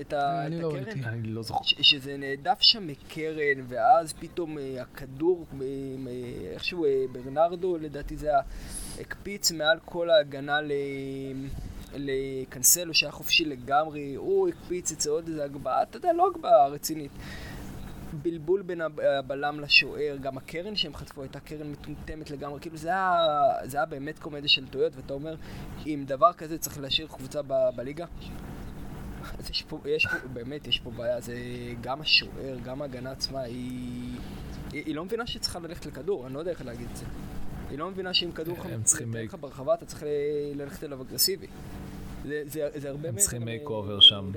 [0.00, 0.84] את, ה, את לא הקרן?
[0.84, 1.64] ראיתי, אני לא זוכר.
[1.64, 5.66] ש, שזה נעדף שם מקרן, ואז פתאום אה, הכדור, אה,
[6.52, 8.30] איכשהו ברנרדו, לדעתי זה
[9.00, 10.72] הקפיץ מעל כל ההגנה ל...
[11.94, 16.66] לקנסלו שהיה חופשי לגמרי, הוא הקפיץ את זה עוד איזה הגבהה, אתה יודע, לא הגבהה
[16.66, 17.12] רצינית.
[18.22, 23.28] בלבול בין הבלם לשוער, גם הקרן שהם חטפו הייתה קרן מטומטמת לגמרי, כאילו זה היה,
[23.64, 25.36] זה היה באמת קומדיה של טעויות, ואתה אומר,
[25.86, 28.06] אם דבר כזה צריך להשאיר קבוצה ב- בליגה,
[29.38, 31.34] אז יש פה, יש פה, באמת, יש פה בעיה, זה
[31.80, 34.18] גם השוער, גם ההגנה עצמה, היא,
[34.72, 37.04] היא, היא לא מבינה שהיא צריכה ללכת לכדור, אני לא יודע איך להגיד את זה.
[37.70, 38.56] היא לא מבינה שאם כדור
[39.24, 40.02] לך ברחבה, אתה צריך
[40.54, 41.46] ללכת אליו אגרסיבי.
[42.24, 44.32] זה, זה, זה הרבה הם צריכים מייק אובר שם,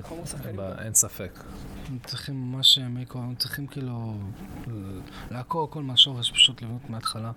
[0.78, 1.44] אין ספק.
[1.88, 4.14] הם צריכים ממש makeover, הם צריכים כאילו
[5.30, 7.32] לעקור הכל מהשורש, פשוט לבנות מההתחלה.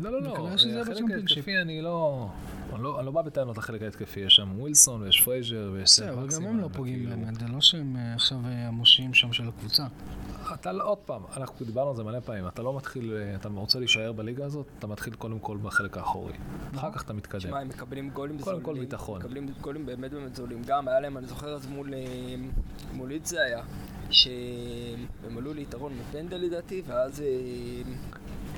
[0.00, 0.48] לא, לא, לא,
[0.80, 2.28] החלק ההתקפי אני לא...
[2.74, 6.12] אני לא, אני לא בא בטענות לחלק ההתקפי, יש שם ווילסון ויש פרייזר ויש סן
[6.12, 9.48] אבל גם הם לא פוגעים באמת, זה לא שהם אה, עכשיו אה, המושיעים שם של
[9.48, 9.84] הקבוצה.
[10.54, 13.48] אתה לא, עוד פעם, אנחנו דיברנו על זה מלא פעמים, אתה לא מתחיל, אה, אתה
[13.48, 16.32] רוצה להישאר בליגה הזאת, אתה מתחיל קודם כל בחלק האחורי.
[16.74, 17.40] אחר כך אתה מתקדם.
[17.40, 18.62] תשמע, הם מקבלים גולים זולים.
[18.62, 19.18] קודם כל ביטחון.
[19.18, 20.62] מקבלים גולים באמת באמת זולים.
[20.66, 21.94] גם היה להם, אני זוכר אז מול,
[22.92, 23.62] מול ליד זה היה,
[24.10, 27.22] שהם עלו ליתרון מפנדל לדעתי, ואז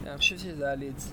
[0.07, 1.13] אני חושב שזה היה לידס.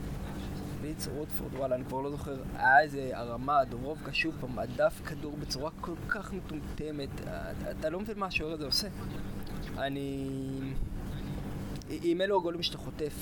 [0.82, 5.02] ליץ או ווטפורד, וואלה, אני כבר לא זוכר, היה איזה הרמה, דוברובקה שוב פעם, הדף
[5.06, 7.10] כדור בצורה כל כך מטומטמת,
[7.72, 8.88] אתה לא מבין מה השוער הזה עושה.
[9.80, 10.28] אני...
[11.90, 13.14] עם אלו הגולים שאתה חוטף,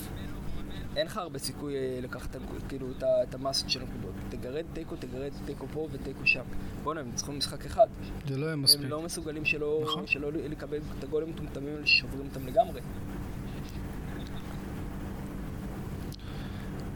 [0.95, 2.35] אין לך הרבה סיכוי אה, לקחת
[2.69, 2.87] כאילו
[3.23, 4.13] את המסות של הנקודות.
[4.29, 6.43] תגרד תיקו, תגרד תיקו פה ותיקו שם.
[6.83, 7.87] בוא'נה, הם ניצחו משחק אחד.
[8.27, 8.83] זה לא יהיה מספיק.
[8.83, 10.07] הם לא מסוגלים שלא, נכון.
[10.07, 12.81] שלא לקבל את הגולים המטומטמים האלה ששוברים אותם לגמרי.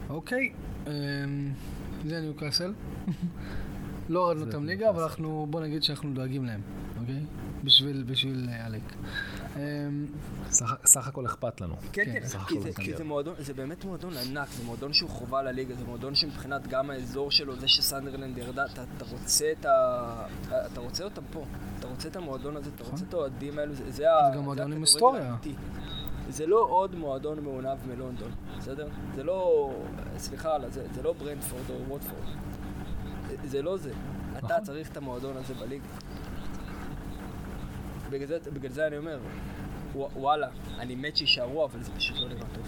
[0.10, 0.54] אוקיי,
[0.88, 0.92] אמ,
[2.06, 2.74] זה ניוקאסל.
[4.10, 6.62] לא הורדנו אותם ליגה, אבל אנחנו, בוא נגיד שאנחנו דואגים להם,
[7.00, 7.20] אוקיי?
[7.64, 8.82] בשביל, בשביל אה, עלק.
[9.56, 10.06] אמ,
[10.86, 11.76] סך הכל אכפת לנו.
[11.92, 15.10] כן, כן, כן כי, זה, כי זה מועדון, זה באמת מועדון ענק, זה מועדון שהוא
[15.10, 19.66] חובה לליגה, זה מועדון שמבחינת גם האזור שלו, זה שסנדרלנד ירדה, אתה, אתה רוצה את
[19.66, 20.26] ה...
[20.72, 21.46] אתה רוצה אותם פה,
[21.80, 23.06] אתה רוצה את המועדון הזה, אתה רוצה.
[23.10, 25.36] את האוהדים האלו, זה, זה, זה גם מועדון עם היסטוריה.
[26.30, 28.88] זה לא עוד מועדון מעונב מלונדון, בסדר?
[29.16, 29.72] זה לא,
[30.18, 32.24] סליחה, זה, זה לא ברנדפורד או ווטפורד.
[33.30, 33.92] זה, זה לא זה.
[34.38, 34.64] אתה נכון.
[34.64, 35.86] צריך את המועדון הזה בליגה.
[38.12, 39.20] בגלל זה, בגלל זה אני אומר,
[39.96, 40.48] וואלה,
[40.80, 42.68] אני מת שיישארו, אבל זה פשוט לא נראה טוב.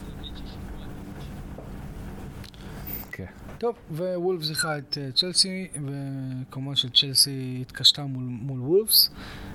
[3.12, 3.26] כן.
[3.58, 9.12] טוב, ווולף זיכה את אה, צ'לסי, וכמובן שצ'לסי התקשתה מול, מול וולפס,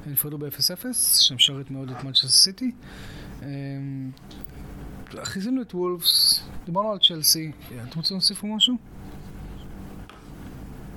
[0.06, 2.72] הם נפרדו ב-0-0, שמשרת מאוד את מנצ'סטר סיטי.
[3.42, 4.10] אמ,
[5.22, 7.52] חיזינו את וולפס, דיברנו על צ'לסי,
[7.88, 8.74] אתם רוצים להוסיף משהו?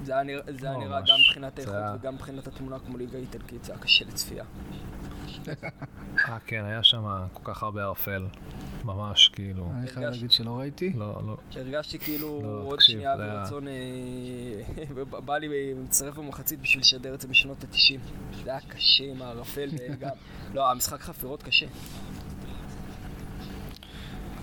[0.03, 3.63] זה היה נראה, זה היה נראה גם מבחינת האיכות וגם מבחינת התמונה כמו ליגה איטלקית,
[3.63, 4.43] זה היה קשה לצפייה.
[6.29, 8.27] אה, כן, היה שם כל כך הרבה ערפל.
[8.85, 9.71] ממש, כאילו.
[9.75, 10.93] אני חייב להגיד שלא ראיתי.
[10.95, 11.37] לא, לא.
[11.55, 13.73] הרגשתי כאילו לא, עוד שנייה ברצון, אה,
[15.25, 17.99] בא לי להצטרף במחצית בשביל לשדר את זה בשנות ה-90.
[18.43, 20.09] זה היה קשה עם הערפל וגם...
[20.53, 21.65] לא, המשחק חפירות קשה.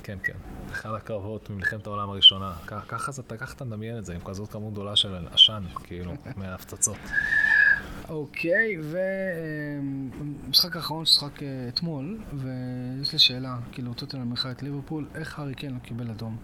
[0.02, 0.36] כן, כן.
[0.80, 2.52] אחד הקרבות ממלחמת העולם הראשונה.
[2.66, 6.96] ככה אתה, ככה אתה מדמיין את זה, עם כזאת כמות גדולה של עשן, כאילו, מההפצצות.
[8.08, 8.76] אוקיי,
[10.48, 15.54] ומשחק האחרון ששחק אה, אתמול, ויש לי שאלה, כאילו, טוטנאם מלכה את ליברפול, איך הארי
[15.54, 16.36] קיין לא קיבל אדום?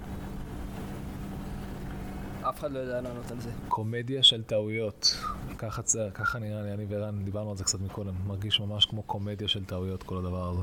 [2.48, 3.50] אף אחד לא יודע לענות על זה.
[3.68, 5.16] קומדיה של טעויות.
[5.58, 5.82] ככה,
[6.14, 8.14] ככה נראה לי, אני וערן דיברנו על זה קצת מקודם.
[8.26, 10.62] מרגיש ממש כמו קומדיה של טעויות כל הדבר הזה.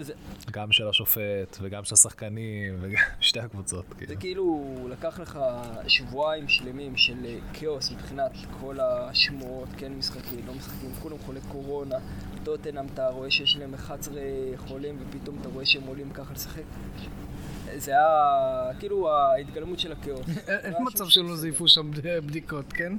[0.00, 0.12] זה...
[0.50, 3.84] גם של השופט, וגם של השחקנים, וגם שתי הקבוצות.
[3.98, 4.14] כאילו.
[4.14, 5.38] זה כאילו לקח לך
[5.88, 11.96] שבועיים שלמים של אה, כאוס מבחינת כל השמועות, כן משחקים, לא משחקים, כולם חולי קורונה,
[12.44, 14.14] טוטנאם אתה רואה שיש להם 11
[14.56, 16.62] חולים, ופתאום אתה רואה שהם עולים ככה לשחק.
[17.76, 20.26] זה היה כאילו ההתגלמות של הכאוס.
[20.48, 21.90] אין מצב שלא זייפו שם
[22.26, 22.92] בדיקות, כן?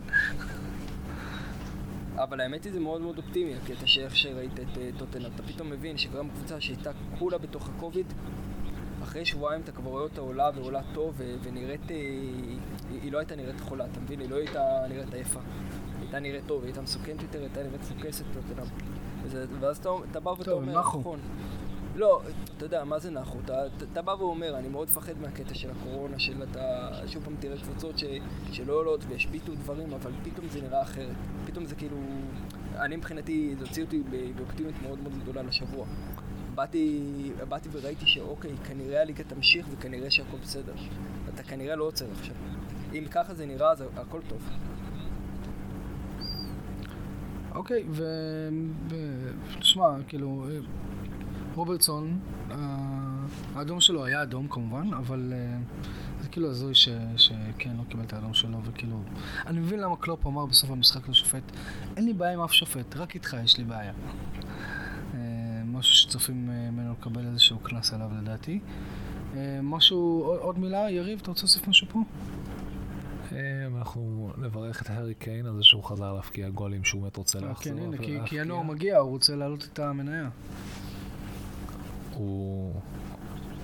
[2.23, 5.31] אבל האמת היא זה מאוד מאוד אופטימי, הקטע שאיך שראית את אה, טוטנאם.
[5.35, 8.05] אתה פתאום מבין שגם קבוצה שהייתה כולה בתוך הקוביד,
[9.03, 11.95] אחרי שבועיים אתה כבר רואה אותה עולה ועולה טוב ונראית, אה,
[13.01, 14.19] היא, לא הייתה נראית חולה, אתה מבין?
[14.19, 15.39] היא לא הייתה נראית עייפה.
[15.39, 18.25] היא הייתה נראית טוב, היא הייתה מסוכנת יותר, היא הייתה נראית פוקסת.
[19.59, 21.19] ואז אתה, אתה בא ואתה אומר, נכון.
[21.95, 22.21] לא,
[22.57, 23.37] אתה יודע, מה זה נחו?
[23.45, 27.57] אתה, אתה בא ואומר, אני מאוד מפחד מהקטע של הקורונה, של אתה שוב פעם תראה
[27.57, 28.03] קבוצות ש,
[28.51, 31.15] שלא עולות וישביתו דברים, אבל פתאום זה נראה אחרת.
[31.45, 31.97] פתאום זה כאילו...
[32.75, 34.03] אני מבחינתי, זה הוציא אותי
[34.35, 35.85] באופטימיות מאוד מאוד גדולה לשבוע.
[36.55, 37.01] באתי,
[37.49, 40.73] באתי וראיתי שאוקיי, כנראה הליגה תמשיך וכנראה שהכל בסדר.
[41.33, 42.35] אתה כנראה לא עוצר עכשיו.
[42.93, 44.49] אם ככה זה נראה, אז הכל טוב.
[47.55, 48.03] אוקיי, ו...
[49.59, 50.47] תשמע, כאילו,
[51.55, 52.19] רוברטסון,
[53.55, 55.57] האדום שלו היה אדום כמובן, אבל אה,
[56.21, 56.73] זה כאילו הזוי
[57.17, 59.01] שכן, לא קיבל את האדום שלו, וכאילו...
[59.47, 61.43] אני מבין למה קלופ אמר בסוף המשחק לשופט,
[61.97, 63.93] אין לי בעיה עם אף שופט, רק איתך יש לי בעיה.
[65.13, 68.59] אה, משהו שצופים אה, ממנו לקבל איזשהו קנס עליו לדעתי.
[69.63, 71.99] משהו, עוד מילה, יריב, אתה רוצה להוסיף משהו פה?
[73.77, 77.73] אנחנו נברך את הארי קיין על זה שהוא חזר להפקיע גולים שהוא באמת רוצה לחזור.
[77.73, 80.29] כן, הנה, כי ינואר מגיע, הוא רוצה להעלות את המניה.
[82.15, 82.73] הוא...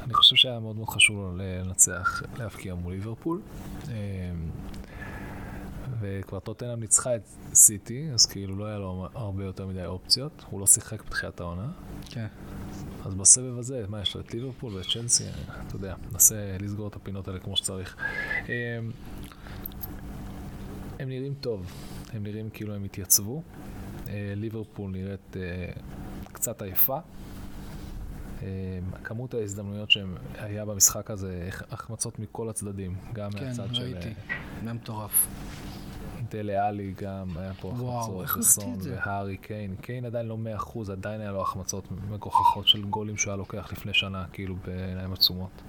[0.04, 3.42] אני חושב שהיה מאוד מאוד חשוב לו לנצח, להפקיע מול ליברפול.
[3.88, 3.92] אמ,
[6.00, 7.22] וכבר טוטנאם ניצחה את
[7.54, 10.46] סיטי, אז כאילו לא היה לו הרבה יותר מדי אופציות.
[10.50, 11.72] הוא לא שיחק בתחילת העונה.
[12.10, 12.28] כן.
[13.06, 14.22] אז בסבב הזה, מה יש לו?
[14.22, 15.24] את ליברפול ואת צ'לסי,
[15.68, 17.96] אתה יודע, ננסה לסגור את הפינות האלה כמו שצריך.
[18.46, 18.52] אמ,
[21.00, 21.72] הם נראים טוב,
[22.14, 23.44] הם נראים כאילו הם התייצבו.
[24.10, 25.72] אה, ליברפול נראית אה,
[26.32, 26.98] קצת עייפה,
[29.04, 33.82] כמות ההזדמנויות שהיה במשחק הזה, החמצות מכל הצדדים, גם כן, מהצד של...
[33.82, 34.14] כן, ראיתי,
[34.64, 35.28] זה מטורף.
[36.32, 39.76] דלה עלי גם, היה פה החמצות, וסון והארי קיין.
[39.82, 43.72] קיין עדיין לא מאה אחוז, עדיין היה לו החמצות מגוחכות של גולים שהוא היה לוקח
[43.72, 45.62] לפני שנה, כאילו בעיניים עצומות.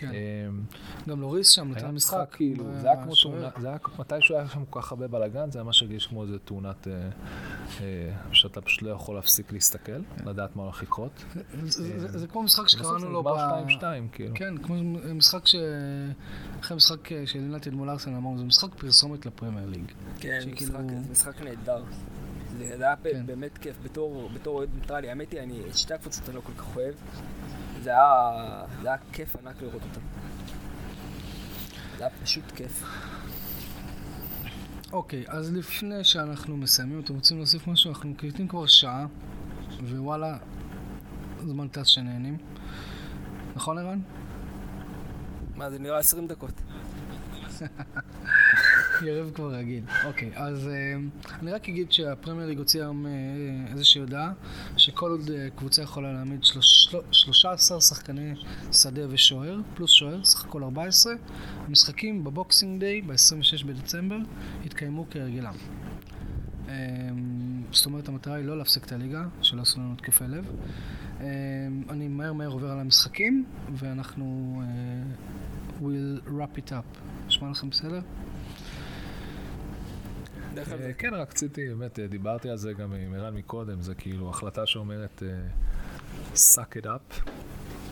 [0.00, 0.10] כן.
[0.48, 0.60] אמ,
[1.08, 2.28] גם לוריס שם נתן היה משחק.
[2.32, 3.14] כאילו, זה היה כמו.
[3.22, 6.22] תאונה, זה היה מתישהו היה שם כל כך הרבה בלאגן, זה היה ממש הרגיש כמו
[6.22, 6.92] איזה תאונת, אה,
[7.80, 9.92] אה, שאתה פשוט לא יכול להפסיק להסתכל,
[10.26, 11.24] לדעת מה הולך לקרות.
[11.64, 13.20] זה- זה- זה כמו משחק בסוף זה שקראנו לו...
[13.20, 13.82] נגמר ב- 2-2,
[14.12, 14.34] כאילו.
[14.34, 14.74] כן, כמו
[15.14, 15.54] משחק ש...
[16.60, 19.84] אחרי משחק אה, של יונתן מול ארסנל אמרנו, זה משחק פרסומת לפרמייר ליג.
[20.20, 20.38] כן,
[21.10, 21.82] משחק, זה נהדר.
[22.58, 23.26] זה זה היה כן.
[23.26, 26.76] באמת כיף, בתור אוהד ניטרלי, האמת היא, אני את שתי הקבוצות אני לא כל כך
[26.76, 26.94] אוהב.
[27.82, 30.00] זה היה זה היה כיף ענק לראות אותם.
[31.98, 32.84] זה היה פשוט כיף.
[34.92, 37.90] אוקיי, אז לפני שאנחנו מסיימים, אתם רוצים להוסיף משהו?
[37.90, 39.06] אנחנו מקליטים כבר שעה,
[39.82, 40.38] ווואלה,
[41.46, 42.38] זמן טס שנהנים.
[43.56, 44.00] נכון, ערן?
[45.56, 46.52] מה, זה נראה 20 דקות.
[49.02, 49.84] יריב כבר רגיל.
[50.06, 50.94] אוקיי, אז אה,
[51.42, 53.10] אני רק אגיד שהפרמייר ליג הוציא היום אה,
[53.72, 54.32] איזושהי הודעה
[54.76, 58.34] שכל עוד אה, קבוצה יכולה להעמיד שלוש- של- 13 שחקני
[58.72, 61.12] שדה ושוער, פלוס שוער, סך הכל 14.
[61.66, 64.18] המשחקים בבוקסינג דיי, ב-26 בדצמבר,
[64.64, 65.54] יתקיימו כהרגלם.
[66.68, 66.74] אה,
[67.72, 70.44] זאת אומרת, המטרה היא לא להפסיק את הליגה, שלא יעשו לנו התקפי לב.
[71.90, 73.44] אני מהר מהר עובר על המשחקים,
[73.74, 75.02] ואנחנו אה,
[75.80, 76.98] will wrap it up.
[77.26, 78.00] נשמע לכם בסדר?
[80.58, 84.30] אה, כן, רק רציתי, באמת, אה, דיברתי על זה גם עם ערן מקודם, זה כאילו
[84.30, 85.38] החלטה שאומרת, אה,
[86.34, 87.30] suck it up,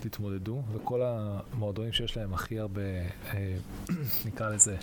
[0.01, 2.83] תתמודדו, וכל המועדונים שיש להם הכי הרבה,
[4.27, 4.77] נקרא לזה,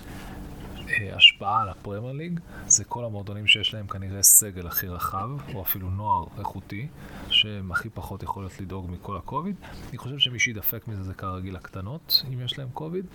[1.13, 5.89] השפעה על הפרמייר ליג, זה כל המועדונים שיש להם כנראה סגל הכי רחב, או אפילו
[5.89, 6.88] נוער איכותי,
[7.30, 9.55] שהם הכי פחות יכולות לדאוג מכל הקוביד.
[9.89, 13.05] אני חושב שמי שידפק מזה זה כרגיל הקטנות, אם יש להם קוביד,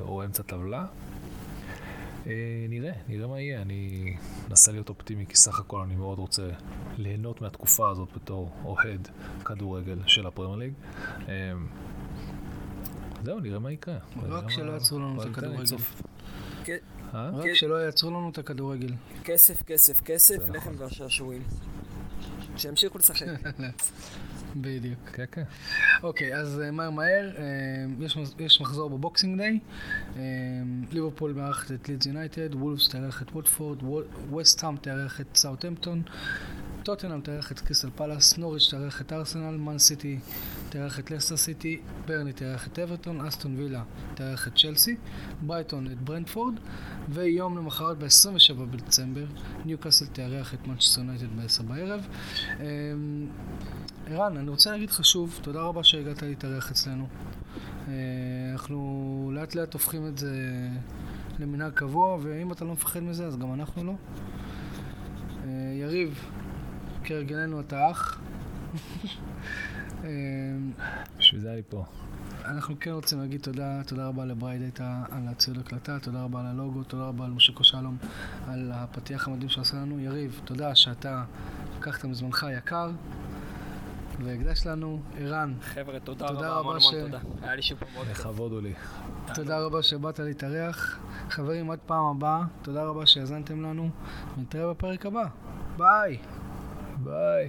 [0.00, 0.86] או אמצע טבלה.
[2.26, 2.32] אה,
[2.68, 3.62] נראה, נראה מה יהיה.
[3.62, 4.14] אני
[4.50, 6.48] אנסה להיות אופטימי, כי סך הכל אני מאוד רוצה
[6.98, 9.08] ליהנות מהתקופה הזאת בתור אוהד
[9.44, 10.72] כדורגל של הפרמייר ליג.
[11.28, 11.52] אה,
[13.24, 13.98] זהו, נראה מה יקרה.
[14.16, 15.76] מה- שלא יעצרו לנו את הכדורגל.
[17.14, 17.30] אה?
[17.30, 17.54] רק.
[17.54, 18.94] שלא יעצרו לנו את הכדורגל.
[19.24, 20.74] כסף, כסף, כסף, לחם נכון.
[20.78, 21.42] והשעשועים.
[22.56, 23.26] שימשיכו לשחק.
[24.60, 25.10] בדיוק.
[25.12, 25.42] כן, כן.
[26.02, 27.44] אוקיי, אז אה, מהר מהר, אה,
[28.00, 29.58] יש יש מחזור בבוקסינג דיי.
[30.16, 30.22] אה,
[30.92, 33.78] ליברפול מארחת את לידס יונייטד, וולפס תארח את ווטפורד,
[34.36, 36.02] וסטהאם תארח את סאוטהמפטון,
[36.82, 40.18] טוטנאם תארח את קריסטל פלאס, נוריץ' תארח את ארסנל, מן סיטי
[40.68, 43.82] תארח את לסטר סיטי, ברנלי תארח את אברטון, אסטון וילה
[44.14, 44.96] תארח את צ'לסי,
[45.40, 46.54] ברייטון את ברנטפורד,
[47.08, 49.24] ויום למחרת ב-27 בדצמבר,
[49.64, 52.06] ניוקאסל תארח את מנצ'סטר יונייטד ב-10 בערב.
[54.10, 57.06] ערן, אני רוצה להגיד לך שוב, תודה רבה שהגעת להתארח אצלנו.
[57.88, 57.94] אה,
[58.52, 60.68] אנחנו לאט לאט הופכים את זה
[61.38, 63.92] למנהג קבוע, ואם אתה לא מפחד מזה, אז גם אנחנו לא.
[65.44, 65.50] אה,
[65.80, 66.24] יריב,
[67.04, 68.20] כהרגלנו אתה אח.
[70.04, 70.10] אה,
[71.18, 71.84] בשביל זה אני פה.
[72.44, 76.82] אנחנו כן רוצים להגיד תודה, תודה רבה לבריידטה על הציוד הקלטה, תודה רבה על הלוגו,
[76.82, 77.96] תודה רבה על משה שלום
[78.46, 80.00] על הפתיח המדהים שעשה לנו.
[80.00, 81.24] יריב, תודה שאתה
[81.78, 82.90] לקחת מזמנך היקר
[84.24, 85.00] והקדש לנו.
[85.18, 87.18] ערן, חבר'ה, תודה תודה רבה, המון ש- המון תודה.
[87.42, 88.06] היה לי שוב פעם מאוד.
[88.10, 88.72] לכבוד הוא לי.
[89.34, 90.98] תודה רבה שבאת להתארח.
[91.30, 93.90] חברים, עד פעם הבאה, תודה רבה שהאזנתם לנו,
[94.38, 95.24] ונתראה בפרק הבא.
[95.76, 96.18] ביי!
[96.96, 97.48] ביי.